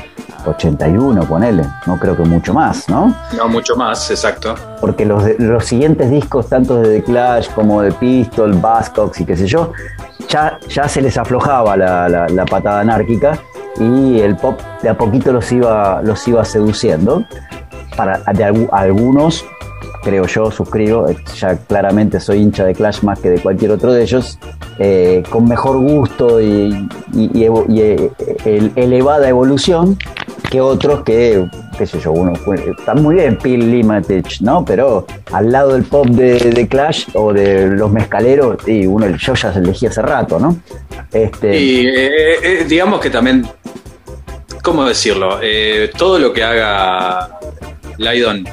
81, 0.46 1.22
ponele, 1.24 1.64
no 1.86 1.98
creo 1.98 2.16
que 2.16 2.22
mucho 2.22 2.54
más, 2.54 2.88
¿no? 2.88 3.14
No, 3.36 3.48
mucho 3.48 3.76
más, 3.76 4.10
exacto. 4.10 4.54
Porque 4.80 5.04
los, 5.04 5.24
los 5.38 5.64
siguientes 5.64 6.10
discos, 6.10 6.48
tanto 6.48 6.80
de 6.80 6.98
The 6.98 7.04
Clash 7.04 7.48
como 7.50 7.82
de 7.82 7.92
Pistol, 7.92 8.52
Buzzcocks 8.52 9.20
y 9.20 9.24
qué 9.24 9.36
sé 9.36 9.46
yo, 9.46 9.72
ya, 10.28 10.58
ya 10.68 10.88
se 10.88 11.02
les 11.02 11.16
aflojaba 11.16 11.76
la, 11.76 12.08
la, 12.08 12.44
patada 12.44 12.80
anárquica 12.80 13.38
y 13.78 14.20
el 14.20 14.36
pop 14.36 14.60
de 14.82 14.88
a 14.88 14.96
poquito 14.96 15.32
los 15.32 15.50
iba, 15.52 16.00
los 16.02 16.26
iba 16.28 16.44
seduciendo. 16.44 17.24
Para 17.96 18.18
de 18.32 18.44
algunos 18.44 19.44
creo 20.06 20.26
yo, 20.26 20.52
suscribo, 20.52 21.08
eh, 21.08 21.16
ya 21.36 21.56
claramente 21.56 22.20
soy 22.20 22.38
hincha 22.38 22.64
de 22.64 22.76
Clash 22.76 23.02
más 23.02 23.18
que 23.18 23.28
de 23.28 23.40
cualquier 23.40 23.72
otro 23.72 23.92
de 23.92 24.04
ellos, 24.04 24.38
eh, 24.78 25.24
con 25.28 25.48
mejor 25.48 25.78
gusto 25.78 26.40
y, 26.40 26.88
eh, 27.12 28.70
elevada 28.76 29.28
evolución 29.28 29.98
que 30.48 30.60
otros 30.60 31.02
que, 31.02 31.44
qué 31.76 31.86
sé 31.88 31.98
yo, 31.98 32.12
uno 32.12 32.34
está 32.78 32.94
muy 32.94 33.16
bien 33.16 33.36
Peel 33.36 33.68
Limited, 33.68 34.24
¿no? 34.42 34.64
Pero 34.64 35.08
al 35.32 35.50
lado 35.50 35.72
del 35.72 35.82
pop 35.82 36.06
de, 36.06 36.68
Clash 36.70 37.06
o 37.14 37.32
de 37.32 37.66
los 37.66 37.90
mezcaleros, 37.90 38.56
y 38.68 38.86
uno 38.86 39.08
yo 39.08 39.34
ya 39.34 39.52
elegí 39.52 39.86
hace 39.86 40.02
rato, 40.02 40.38
¿no? 40.38 40.56
Este, 41.12 41.58
y 41.58 41.86
digamos 42.68 43.00
que 43.00 43.10
también, 43.10 43.44
¿cómo 44.62 44.84
decirlo? 44.84 45.40
todo 45.98 46.20
lo 46.20 46.32
que 46.32 46.44
haga 46.44 47.35
Lydon 47.98 48.44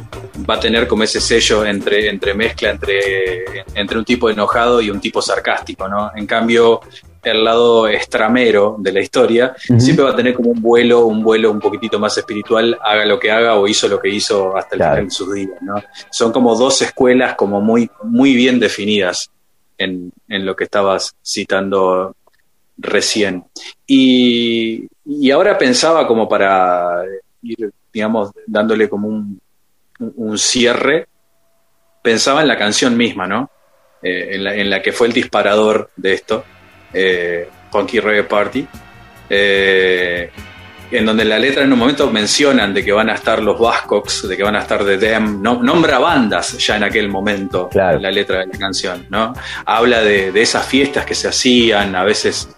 va 0.49 0.55
a 0.55 0.59
tener 0.59 0.87
como 0.87 1.03
ese 1.03 1.21
sello 1.21 1.65
entre, 1.65 2.09
entre 2.09 2.33
mezcla 2.33 2.71
entre, 2.71 3.63
entre 3.75 3.97
un 3.97 4.05
tipo 4.05 4.29
enojado 4.29 4.81
y 4.81 4.89
un 4.89 4.99
tipo 4.99 5.21
sarcástico, 5.21 5.87
¿no? 5.87 6.11
En 6.15 6.25
cambio, 6.25 6.81
el 7.23 7.43
lado 7.43 7.87
estramero 7.87 8.75
de 8.79 8.91
la 8.91 8.99
historia 8.99 9.55
siempre 9.77 10.03
va 10.03 10.11
a 10.11 10.15
tener 10.15 10.33
como 10.33 10.51
un 10.51 10.61
vuelo, 10.61 11.05
un 11.05 11.23
vuelo 11.23 11.51
un 11.51 11.59
poquitito 11.59 11.99
más 11.99 12.17
espiritual, 12.17 12.77
haga 12.83 13.05
lo 13.05 13.19
que 13.19 13.31
haga 13.31 13.55
o 13.55 13.67
hizo 13.67 13.87
lo 13.87 13.99
que 13.99 14.09
hizo 14.09 14.55
hasta 14.57 14.75
el 14.75 14.81
final 14.81 15.05
de 15.05 15.11
sus 15.11 15.33
días, 15.33 15.61
¿no? 15.61 15.81
Son 16.11 16.31
como 16.31 16.55
dos 16.55 16.81
escuelas 16.81 17.35
como 17.35 17.61
muy, 17.61 17.89
muy 18.03 18.35
bien 18.35 18.59
definidas 18.59 19.29
en, 19.77 20.11
en 20.27 20.45
lo 20.45 20.55
que 20.55 20.65
estabas 20.65 21.15
citando 21.25 22.15
recién. 22.77 23.45
Y, 23.87 24.87
y 25.05 25.31
ahora 25.31 25.57
pensaba 25.57 26.07
como 26.07 26.27
para 26.27 27.03
ir, 27.41 27.71
digamos, 27.93 28.31
dándole 28.47 28.89
como 28.89 29.07
un, 29.07 29.39
un 29.99 30.37
cierre, 30.37 31.07
pensaba 32.01 32.41
en 32.41 32.47
la 32.47 32.57
canción 32.57 32.97
misma, 32.97 33.27
¿no? 33.27 33.49
Eh, 34.01 34.35
en, 34.35 34.69
la, 34.69 34.81
que 34.81 34.91
fue 34.91 35.07
el 35.07 35.13
disparador 35.13 35.89
de 35.95 36.13
esto, 36.13 36.43
eh, 36.91 37.47
Funky 37.71 37.99
Reggae 38.01 38.23
Party, 38.23 38.67
eh, 39.29 40.29
en 40.91 41.05
donde 41.05 41.23
en 41.23 41.29
la 41.29 41.39
letra 41.39 41.63
en 41.63 41.71
un 41.71 41.79
momento 41.79 42.09
mencionan 42.11 42.73
de 42.73 42.83
que 42.83 42.91
van 42.91 43.09
a 43.09 43.13
estar 43.13 43.41
los 43.41 43.57
Bascocks, 43.57 44.27
de 44.27 44.35
que 44.35 44.43
van 44.43 44.57
a 44.57 44.59
estar 44.59 44.83
The 44.83 44.97
Dem, 44.97 45.41
no, 45.41 45.63
nombra 45.63 45.99
bandas 45.99 46.57
ya 46.57 46.75
en 46.75 46.83
aquel 46.83 47.07
momento 47.07 47.69
en 47.73 48.01
la 48.01 48.11
letra 48.11 48.39
de 48.39 48.47
la 48.47 48.59
canción, 48.59 49.07
¿no? 49.09 49.33
Habla 49.65 50.01
de, 50.01 50.33
de 50.33 50.41
esas 50.41 50.67
fiestas 50.67 51.05
que 51.05 51.15
se 51.15 51.29
hacían, 51.29 51.95
a 51.95 52.03
veces 52.03 52.49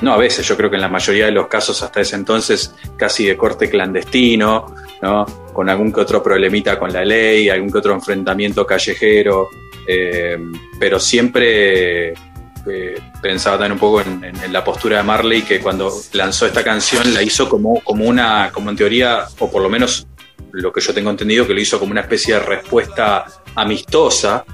no 0.00 0.12
a 0.12 0.16
veces, 0.16 0.46
yo 0.46 0.56
creo 0.56 0.70
que 0.70 0.76
en 0.76 0.82
la 0.82 0.88
mayoría 0.88 1.26
de 1.26 1.32
los 1.32 1.48
casos 1.48 1.82
hasta 1.82 2.00
ese 2.00 2.16
entonces 2.16 2.74
casi 2.96 3.26
de 3.26 3.36
corte 3.36 3.68
clandestino, 3.68 4.74
¿no? 5.02 5.26
con 5.52 5.68
algún 5.68 5.92
que 5.92 6.00
otro 6.00 6.22
problemita 6.22 6.78
con 6.78 6.92
la 6.92 7.04
ley, 7.04 7.48
algún 7.48 7.70
que 7.70 7.78
otro 7.78 7.92
enfrentamiento 7.92 8.64
callejero, 8.64 9.48
eh, 9.86 10.38
pero 10.78 11.00
siempre 11.00 12.10
eh, 12.10 13.00
pensaba 13.20 13.56
también 13.56 13.72
un 13.72 13.78
poco 13.78 14.00
en, 14.02 14.52
la 14.52 14.62
postura 14.62 14.98
de 14.98 15.02
Marley 15.02 15.42
que 15.42 15.60
cuando 15.60 15.92
lanzó 16.12 16.46
esta 16.46 16.62
canción 16.62 17.12
la 17.12 17.22
hizo 17.22 17.48
como, 17.48 17.80
como 17.80 18.04
una, 18.04 18.50
como 18.52 18.70
en 18.70 18.76
teoría, 18.76 19.26
o 19.38 19.50
por 19.50 19.62
lo 19.62 19.68
menos 19.68 20.06
lo 20.52 20.72
que 20.72 20.80
yo 20.80 20.94
tengo 20.94 21.10
entendido, 21.10 21.46
que 21.46 21.54
lo 21.54 21.60
hizo 21.60 21.78
como 21.78 21.92
una 21.92 22.02
especie 22.02 22.34
de 22.34 22.40
respuesta 22.40 23.26
amistosa 23.54 24.44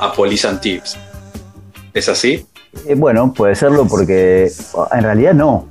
a 0.00 0.12
Police 0.12 0.46
and 0.46 0.60
Tips. 0.60 0.98
¿Es 1.92 2.08
así? 2.08 2.46
Eh, 2.86 2.94
bueno, 2.94 3.32
puede 3.32 3.54
serlo 3.54 3.86
porque 3.86 4.50
en 4.92 5.02
realidad 5.02 5.34
no, 5.34 5.68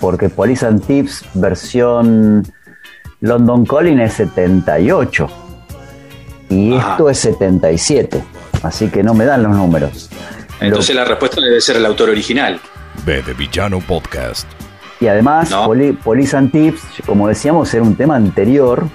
porque 0.00 0.28
Police 0.28 0.66
and 0.66 0.84
Tips 0.84 1.24
versión 1.34 2.46
London 3.20 3.64
Calling 3.64 4.00
es 4.00 4.14
78 4.14 5.28
y 6.48 6.74
esto 6.74 7.08
es 7.08 7.18
77, 7.18 8.22
así 8.62 8.88
que 8.88 9.02
no 9.02 9.14
me 9.14 9.24
dan 9.24 9.42
los 9.42 9.56
números. 9.56 10.10
Entonces 10.60 10.94
la 10.94 11.04
respuesta 11.04 11.40
debe 11.40 11.60
ser 11.60 11.76
el 11.76 11.86
autor 11.86 12.10
original. 12.10 12.60
B 13.04 13.22
de 13.22 13.32
Villano 13.34 13.80
Podcast. 13.80 14.46
Y 15.00 15.06
además, 15.06 15.50
Police 16.04 16.36
and 16.36 16.52
Tips, 16.52 16.82
como 17.06 17.26
decíamos, 17.28 17.72
era 17.72 17.82
un 17.82 17.94
tema 17.94 18.16
anterior 18.16 18.86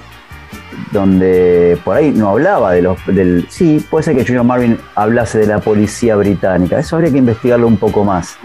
donde 0.96 1.78
por 1.84 1.98
ahí 1.98 2.12
no 2.12 2.30
hablaba 2.30 2.72
de 2.72 2.82
los 2.82 2.98
del 3.06 3.46
sí 3.50 3.86
puede 3.90 4.04
ser 4.04 4.16
que 4.16 4.26
Junior 4.26 4.44
Marvin 4.44 4.78
hablase 4.96 5.40
de 5.40 5.48
la 5.48 5.60
policía 5.60 6.16
británica. 6.16 6.80
Eso 6.80 6.96
habría 6.96 7.12
que 7.12 7.20
investigarlo 7.20 7.68
un 7.68 7.78
poco 7.78 8.04
más. 8.04 8.38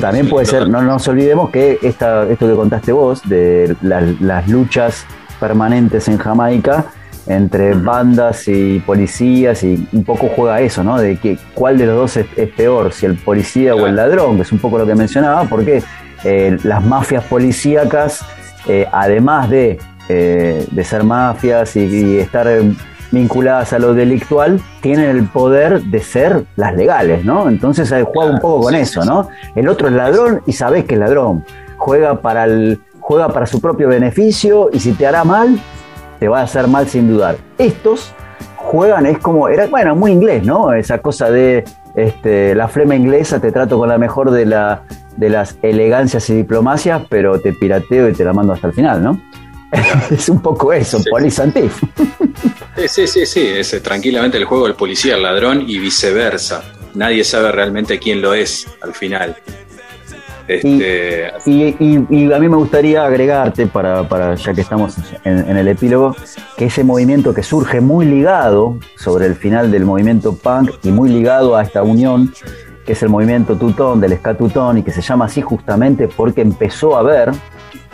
También 0.00 0.28
puede 0.28 0.46
ser 0.46 0.68
no 0.68 0.80
nos 0.80 1.06
olvidemos 1.08 1.50
que 1.50 1.78
esta, 1.82 2.26
esto 2.28 2.48
que 2.48 2.54
contaste 2.54 2.92
vos 2.92 3.20
de 3.28 3.76
las 3.82 4.48
luchas 4.48 5.04
permanentes 5.38 6.08
en 6.08 6.16
Jamaica 6.16 6.86
entre 7.26 7.74
bandas 7.74 8.48
y 8.48 8.80
policías 8.80 9.62
y 9.62 9.86
un 9.92 10.04
poco 10.04 10.28
juega 10.34 10.60
eso, 10.60 10.82
¿no? 10.82 10.98
De 10.98 11.16
que 11.16 11.38
cuál 11.54 11.78
de 11.78 11.86
los 11.86 11.96
dos 11.96 12.16
es, 12.16 12.48
peor, 12.50 12.92
si 12.92 13.06
el 13.06 13.16
policía 13.16 13.74
o 13.74 13.86
el 13.86 13.96
ladrón, 13.96 14.36
que 14.36 14.42
es 14.42 14.52
un 14.52 14.58
poco 14.58 14.78
lo 14.78 14.86
que 14.86 14.94
mencionaba, 14.94 15.44
porque 15.44 15.82
eh, 16.24 16.56
las 16.64 16.84
mafias 16.84 17.24
policíacas, 17.24 18.24
eh, 18.66 18.86
además 18.90 19.50
de 19.50 19.78
eh, 20.08 20.66
de 20.70 20.84
ser 20.84 21.04
mafias 21.04 21.76
y, 21.76 22.18
estar 22.18 22.48
vinculadas 23.10 23.72
a 23.72 23.78
lo 23.78 23.92
delictual, 23.92 24.60
tienen 24.80 25.10
el 25.10 25.26
poder 25.26 25.82
de 25.82 26.00
ser 26.00 26.44
las 26.56 26.74
legales, 26.74 27.24
¿no? 27.24 27.48
Entonces 27.48 27.92
juega 28.12 28.32
un 28.32 28.40
poco 28.40 28.62
con 28.64 28.74
eso, 28.74 29.04
¿no? 29.04 29.28
El 29.54 29.68
otro 29.68 29.88
es 29.88 29.94
ladrón 29.94 30.42
y 30.46 30.52
sabes 30.52 30.84
que 30.84 30.94
es 30.94 31.00
ladrón. 31.00 31.44
Juega 31.76 32.20
para, 32.20 32.44
el, 32.44 32.80
juega 33.00 33.28
para 33.28 33.46
su 33.46 33.60
propio 33.60 33.88
beneficio 33.88 34.70
y 34.72 34.80
si 34.80 34.92
te 34.92 35.06
hará 35.06 35.24
mal, 35.24 35.60
te 36.18 36.28
va 36.28 36.40
a 36.40 36.44
hacer 36.44 36.68
mal 36.68 36.88
sin 36.88 37.08
dudar. 37.08 37.36
Estos 37.58 38.14
juegan, 38.56 39.06
es 39.06 39.18
como, 39.18 39.48
era, 39.48 39.66
bueno, 39.66 39.94
muy 39.94 40.12
inglés, 40.12 40.44
¿no? 40.44 40.72
Esa 40.72 40.98
cosa 40.98 41.30
de 41.30 41.64
este, 41.94 42.54
la 42.54 42.68
flema 42.68 42.94
inglesa, 42.94 43.40
te 43.40 43.52
trato 43.52 43.78
con 43.78 43.88
la 43.88 43.98
mejor 43.98 44.30
de, 44.30 44.46
la, 44.46 44.84
de 45.16 45.28
las 45.28 45.58
elegancias 45.62 46.30
y 46.30 46.34
diplomacias, 46.34 47.02
pero 47.10 47.40
te 47.40 47.52
pirateo 47.52 48.08
y 48.08 48.12
te 48.12 48.24
la 48.24 48.32
mando 48.32 48.52
hasta 48.52 48.68
el 48.68 48.72
final, 48.72 49.02
¿no? 49.02 49.20
es 50.10 50.28
un 50.28 50.40
poco 50.40 50.72
eso, 50.72 50.98
sí. 50.98 51.10
Sí, 52.86 53.06
sí, 53.06 53.26
sí, 53.26 53.46
es 53.46 53.72
eh, 53.72 53.80
tranquilamente 53.80 54.36
el 54.36 54.44
juego 54.44 54.66
del 54.66 54.74
policía, 54.74 55.16
el 55.16 55.22
ladrón 55.22 55.64
y 55.66 55.78
viceversa. 55.78 56.62
Nadie 56.94 57.24
sabe 57.24 57.52
realmente 57.52 57.98
quién 57.98 58.20
lo 58.20 58.34
es 58.34 58.66
al 58.82 58.94
final. 58.94 59.36
Este, 60.48 61.30
y, 61.46 62.32
a 62.32 62.38
mí 62.38 62.48
me 62.48 62.56
gustaría 62.56 63.04
agregarte, 63.04 63.66
para, 63.66 64.34
ya 64.34 64.52
que 64.52 64.60
estamos 64.60 64.96
en, 65.24 65.56
el 65.56 65.68
epílogo, 65.68 66.14
que 66.56 66.66
ese 66.66 66.84
movimiento 66.84 67.32
que 67.32 67.42
surge 67.42 67.80
muy 67.80 68.04
ligado 68.06 68.78
sobre 68.96 69.26
el 69.26 69.36
final 69.36 69.70
del 69.70 69.84
movimiento 69.84 70.36
punk 70.36 70.70
y 70.82 70.90
muy 70.90 71.08
ligado 71.10 71.56
a 71.56 71.62
esta 71.62 71.82
unión, 71.82 72.34
que 72.84 72.92
es 72.92 73.02
el 73.02 73.08
movimiento 73.08 73.56
tutón, 73.56 74.00
del 74.00 74.18
ska 74.18 74.34
tutón, 74.34 74.78
y 74.78 74.82
que 74.82 74.90
se 74.90 75.00
llama 75.00 75.26
así 75.26 75.40
justamente 75.40 76.08
porque 76.08 76.42
empezó 76.42 76.96
a 76.96 77.02
ver 77.02 77.30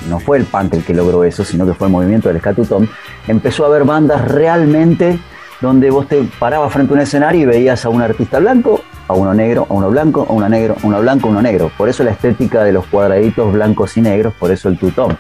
no 0.08 0.20
fue 0.20 0.38
el 0.38 0.44
punk 0.44 0.74
el 0.74 0.84
que 0.84 0.94
logró 0.94 1.24
eso, 1.24 1.44
sino 1.44 1.66
que 1.66 1.74
fue 1.74 1.88
el 1.88 1.92
movimiento 1.92 2.28
del 2.28 2.38
Scatutón, 2.38 2.88
empezó 3.26 3.64
a 3.64 3.68
haber 3.68 3.84
bandas 3.84 4.26
realmente 4.26 5.18
donde 5.60 5.90
vos 5.90 6.06
te 6.06 6.22
parabas 6.38 6.72
frente 6.72 6.92
a 6.92 6.94
un 6.94 7.00
escenario 7.00 7.42
y 7.42 7.46
veías 7.46 7.84
a 7.84 7.88
un 7.88 8.00
artista 8.00 8.38
blanco, 8.38 8.82
a 9.08 9.14
uno 9.14 9.34
negro, 9.34 9.66
a 9.68 9.74
uno 9.74 9.90
blanco, 9.90 10.26
a 10.28 10.32
uno 10.32 10.48
negro, 10.48 10.76
a 10.82 10.86
uno 10.86 11.00
blanco, 11.00 11.28
a 11.28 11.30
uno 11.30 11.42
negro. 11.42 11.72
Por 11.76 11.88
eso 11.88 12.04
la 12.04 12.12
estética 12.12 12.62
de 12.62 12.72
los 12.72 12.86
cuadraditos 12.86 13.52
blancos 13.52 13.96
y 13.96 14.02
negros, 14.02 14.34
por 14.34 14.52
eso 14.52 14.68
el 14.68 14.78
tutón. 14.78 15.18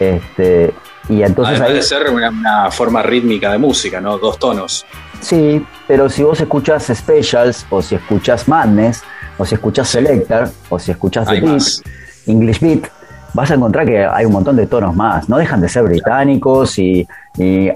Este, 0.00 0.72
y 1.08 1.22
entonces 1.22 1.60
Además 1.60 1.74
de 1.74 1.82
ser 1.82 2.10
una, 2.10 2.70
forma 2.70 3.02
rítmica 3.02 3.52
de 3.52 3.58
música, 3.58 4.00
¿no? 4.00 4.18
Dos 4.18 4.38
tonos. 4.38 4.86
Sí, 5.20 5.64
pero 5.86 6.08
si 6.08 6.22
vos 6.22 6.40
escuchás 6.40 6.86
Specials, 6.86 7.66
o 7.70 7.82
si 7.82 7.94
escuchás 7.94 8.48
Madness, 8.48 9.02
o 9.36 9.44
si 9.44 9.54
escuchás 9.54 9.88
Selector, 9.88 10.50
o 10.68 10.78
si 10.78 10.90
escuchás 10.92 11.28
The 11.28 11.40
Beat, 11.40 11.62
English 12.26 12.60
Beat, 12.60 12.88
vas 13.34 13.50
a 13.50 13.54
encontrar 13.54 13.86
que 13.86 14.04
hay 14.04 14.24
un 14.24 14.32
montón 14.32 14.56
de 14.56 14.66
tonos 14.66 14.94
más. 14.94 15.28
No 15.28 15.38
dejan 15.38 15.60
de 15.60 15.68
ser 15.68 15.84
británicos 15.84 16.78
y, 16.78 17.06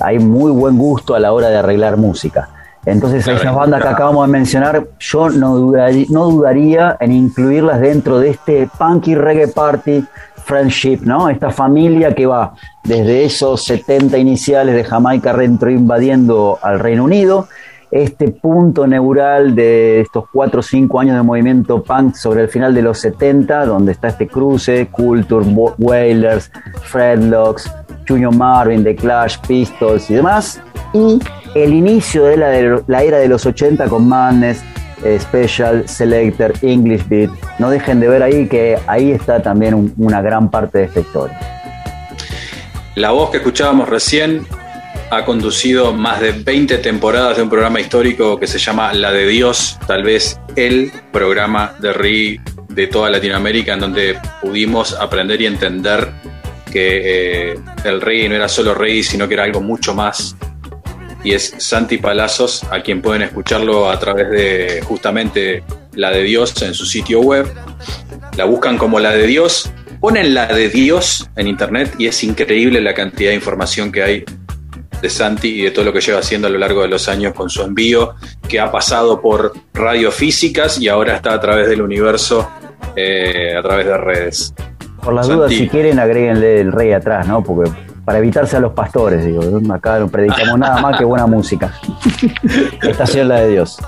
hay 0.00 0.18
muy 0.18 0.50
buen 0.50 0.76
gusto 0.76 1.14
a 1.14 1.20
la 1.20 1.32
hora 1.32 1.48
de 1.48 1.56
arreglar 1.56 1.96
música. 1.96 2.48
Entonces, 2.84 3.26
esas 3.26 3.54
bandas 3.54 3.82
que 3.82 3.88
acabamos 3.88 4.26
de 4.26 4.32
mencionar, 4.32 4.86
yo 5.00 5.30
no 5.30 5.56
dudaría, 5.56 6.06
no 6.10 6.30
dudaría 6.30 6.96
en 7.00 7.12
incluirlas 7.12 7.80
dentro 7.80 8.20
de 8.20 8.30
este 8.30 8.68
punky 8.78 9.14
reggae 9.14 9.48
party 9.48 10.04
friendship, 10.46 11.00
¿no? 11.02 11.28
Esta 11.28 11.50
familia 11.50 12.14
que 12.14 12.26
va 12.26 12.54
desde 12.84 13.24
esos 13.24 13.64
70 13.64 14.16
iniciales 14.18 14.76
de 14.76 14.84
Jamaica 14.84 15.32
retro 15.32 15.70
invadiendo 15.70 16.58
al 16.62 16.78
Reino 16.78 17.02
Unido 17.02 17.48
este 17.90 18.28
punto 18.28 18.86
neural 18.86 19.54
de 19.54 20.00
estos 20.00 20.24
cuatro 20.32 20.60
o 20.60 20.62
cinco 20.62 21.00
años 21.00 21.16
de 21.16 21.22
movimiento 21.22 21.82
punk 21.82 22.14
sobre 22.14 22.42
el 22.42 22.48
final 22.48 22.74
de 22.74 22.82
los 22.82 22.98
70, 22.98 23.66
donde 23.66 23.92
está 23.92 24.08
este 24.08 24.26
cruce, 24.26 24.88
Culture, 24.88 25.46
Wailers, 25.78 26.50
Fredlocks, 26.82 27.70
Junior 28.08 28.34
Marvin, 28.34 28.84
The 28.84 28.96
Clash, 28.96 29.38
Pistols 29.46 30.10
y 30.10 30.14
demás, 30.14 30.60
y 30.92 31.18
el 31.54 31.74
inicio 31.74 32.24
de 32.24 32.36
la, 32.36 32.82
la 32.86 33.02
era 33.02 33.18
de 33.18 33.28
los 33.28 33.46
80 33.46 33.88
con 33.88 34.08
Madness, 34.08 34.62
eh, 35.04 35.18
Special, 35.20 35.88
Selector, 35.88 36.52
English 36.62 37.06
Beat. 37.08 37.30
No 37.58 37.70
dejen 37.70 38.00
de 38.00 38.08
ver 38.08 38.22
ahí 38.22 38.48
que 38.48 38.78
ahí 38.86 39.12
está 39.12 39.42
también 39.42 39.94
una 39.96 40.22
gran 40.22 40.50
parte 40.50 40.78
de 40.78 40.84
esta 40.84 41.00
historia. 41.00 41.38
La 42.94 43.10
voz 43.10 43.30
que 43.30 43.36
escuchábamos 43.36 43.88
recién 43.88 44.46
ha 45.10 45.24
conducido 45.24 45.92
más 45.92 46.20
de 46.20 46.32
20 46.32 46.78
temporadas 46.78 47.36
de 47.36 47.42
un 47.42 47.48
programa 47.48 47.80
histórico 47.80 48.38
que 48.38 48.46
se 48.46 48.58
llama 48.58 48.92
La 48.92 49.12
de 49.12 49.26
Dios, 49.26 49.78
tal 49.86 50.02
vez 50.02 50.40
el 50.56 50.90
programa 51.12 51.74
de 51.78 51.92
RI 51.92 52.40
de 52.68 52.86
toda 52.88 53.10
Latinoamérica, 53.10 53.74
en 53.74 53.80
donde 53.80 54.18
pudimos 54.42 54.94
aprender 54.94 55.40
y 55.40 55.46
entender 55.46 56.10
que 56.70 57.52
eh, 57.52 57.58
el 57.84 58.00
rey 58.00 58.28
no 58.28 58.34
era 58.34 58.48
solo 58.48 58.74
rey, 58.74 59.02
sino 59.02 59.28
que 59.28 59.34
era 59.34 59.44
algo 59.44 59.60
mucho 59.60 59.94
más. 59.94 60.36
Y 61.22 61.32
es 61.32 61.54
Santi 61.58 61.98
Palazos, 61.98 62.64
a 62.70 62.82
quien 62.82 63.00
pueden 63.00 63.22
escucharlo 63.22 63.90
a 63.90 63.98
través 63.98 64.30
de 64.30 64.82
justamente 64.82 65.62
La 65.94 66.10
de 66.10 66.22
Dios 66.22 66.60
en 66.62 66.74
su 66.74 66.84
sitio 66.84 67.20
web. 67.20 67.46
La 68.36 68.44
buscan 68.44 68.76
como 68.76 69.00
La 69.00 69.12
de 69.12 69.26
Dios, 69.26 69.70
ponen 70.00 70.34
La 70.34 70.46
de 70.46 70.68
Dios 70.68 71.28
en 71.36 71.46
internet 71.46 71.94
y 71.98 72.06
es 72.06 72.22
increíble 72.22 72.80
la 72.80 72.94
cantidad 72.94 73.30
de 73.30 73.36
información 73.36 73.90
que 73.90 74.02
hay 74.02 74.24
de 75.00 75.10
Santi 75.10 75.60
y 75.60 75.62
de 75.62 75.70
todo 75.70 75.84
lo 75.84 75.92
que 75.92 76.00
lleva 76.00 76.20
haciendo 76.20 76.48
a 76.48 76.50
lo 76.50 76.58
largo 76.58 76.82
de 76.82 76.88
los 76.88 77.08
años 77.08 77.34
con 77.34 77.50
su 77.50 77.62
envío, 77.62 78.14
que 78.48 78.60
ha 78.60 78.70
pasado 78.70 79.20
por 79.20 79.52
radiofísicas 79.74 80.78
y 80.80 80.88
ahora 80.88 81.16
está 81.16 81.34
a 81.34 81.40
través 81.40 81.68
del 81.68 81.82
universo, 81.82 82.48
eh, 82.94 83.54
a 83.56 83.62
través 83.62 83.86
de 83.86 83.98
redes. 83.98 84.54
Por 85.02 85.14
las 85.14 85.28
dudas, 85.28 85.52
si 85.52 85.68
quieren, 85.68 86.00
agréguenle 86.00 86.60
el 86.60 86.72
rey 86.72 86.92
atrás, 86.92 87.28
¿no? 87.28 87.42
Porque 87.42 87.70
para 88.04 88.18
evitarse 88.18 88.56
a 88.56 88.60
los 88.60 88.72
pastores, 88.72 89.24
digo, 89.24 89.42
acá 89.72 89.98
no 89.98 90.08
predicamos 90.08 90.58
nada 90.58 90.80
más 90.80 90.96
que 90.96 91.04
buena 91.04 91.26
música. 91.26 91.74
Estación 92.82 93.28
la 93.28 93.40
de 93.40 93.48
Dios. 93.50 93.78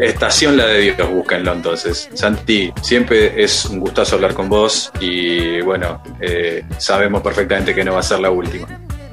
Estación 0.00 0.56
la 0.56 0.66
de 0.66 0.80
Dios, 0.80 1.10
búsquenlo 1.10 1.52
entonces. 1.52 2.08
Santi, 2.14 2.72
siempre 2.82 3.42
es 3.42 3.66
un 3.66 3.78
gustazo 3.78 4.16
hablar 4.16 4.34
con 4.34 4.48
vos 4.48 4.90
y 5.00 5.60
bueno, 5.60 6.02
eh, 6.20 6.64
sabemos 6.78 7.22
perfectamente 7.22 7.72
que 7.72 7.84
no 7.84 7.94
va 7.94 8.00
a 8.00 8.02
ser 8.02 8.18
la 8.18 8.30
última. 8.30 8.66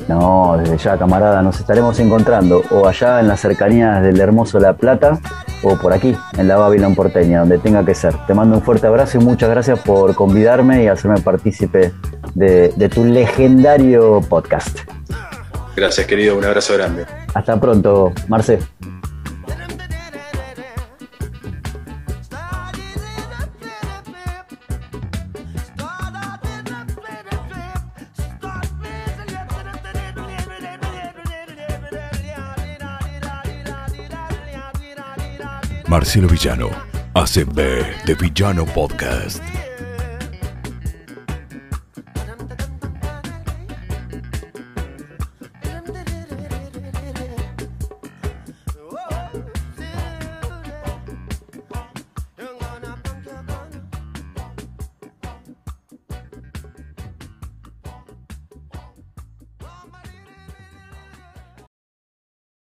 No, 0.08 0.58
desde 0.58 0.78
ya, 0.78 0.98
camarada, 0.98 1.42
nos 1.42 1.60
estaremos 1.60 2.00
encontrando 2.00 2.62
o 2.72 2.88
allá 2.88 3.20
en 3.20 3.28
las 3.28 3.39
cercanías 3.39 4.04
del 4.04 4.20
hermoso 4.20 4.60
La 4.60 4.74
Plata 4.74 5.20
o 5.63 5.78
por 5.78 5.94
aquí, 5.94 6.16
en 6.38 6.48
la 6.48 6.58
Babilón 6.58 6.94
porteña, 6.94 7.39
donde 7.39 7.58
tenga 7.58 7.86
que 7.86 7.96
ser. 7.96 8.13
Te 8.28 8.34
mando 8.34 8.58
un 8.58 8.62
fuerte 8.62 8.88
abrazo 8.88 9.18
y 9.20 9.24
muchas 9.24 9.50
gracias 9.50 9.80
por 9.80 10.13
convidarme 10.13 10.84
y 10.84 10.88
hacerme 10.88 11.22
partícipe 11.22 11.94
de, 12.36 12.74
de 12.76 12.89
tu 12.89 13.06
legendario 13.06 14.22
podcast. 14.22 14.80
Gracias, 15.76 16.06
querido. 16.06 16.38
Un 16.38 16.46
abrazo 16.46 16.74
grande. 16.74 17.06
Hasta 17.34 17.60
pronto, 17.60 18.12
Marce. 18.28 18.60
Marcelo 35.93 36.27
Villano, 36.27 36.71
ACB 37.13 38.03
de 38.03 38.15
Villano 38.15 38.65
Podcast. 38.65 39.62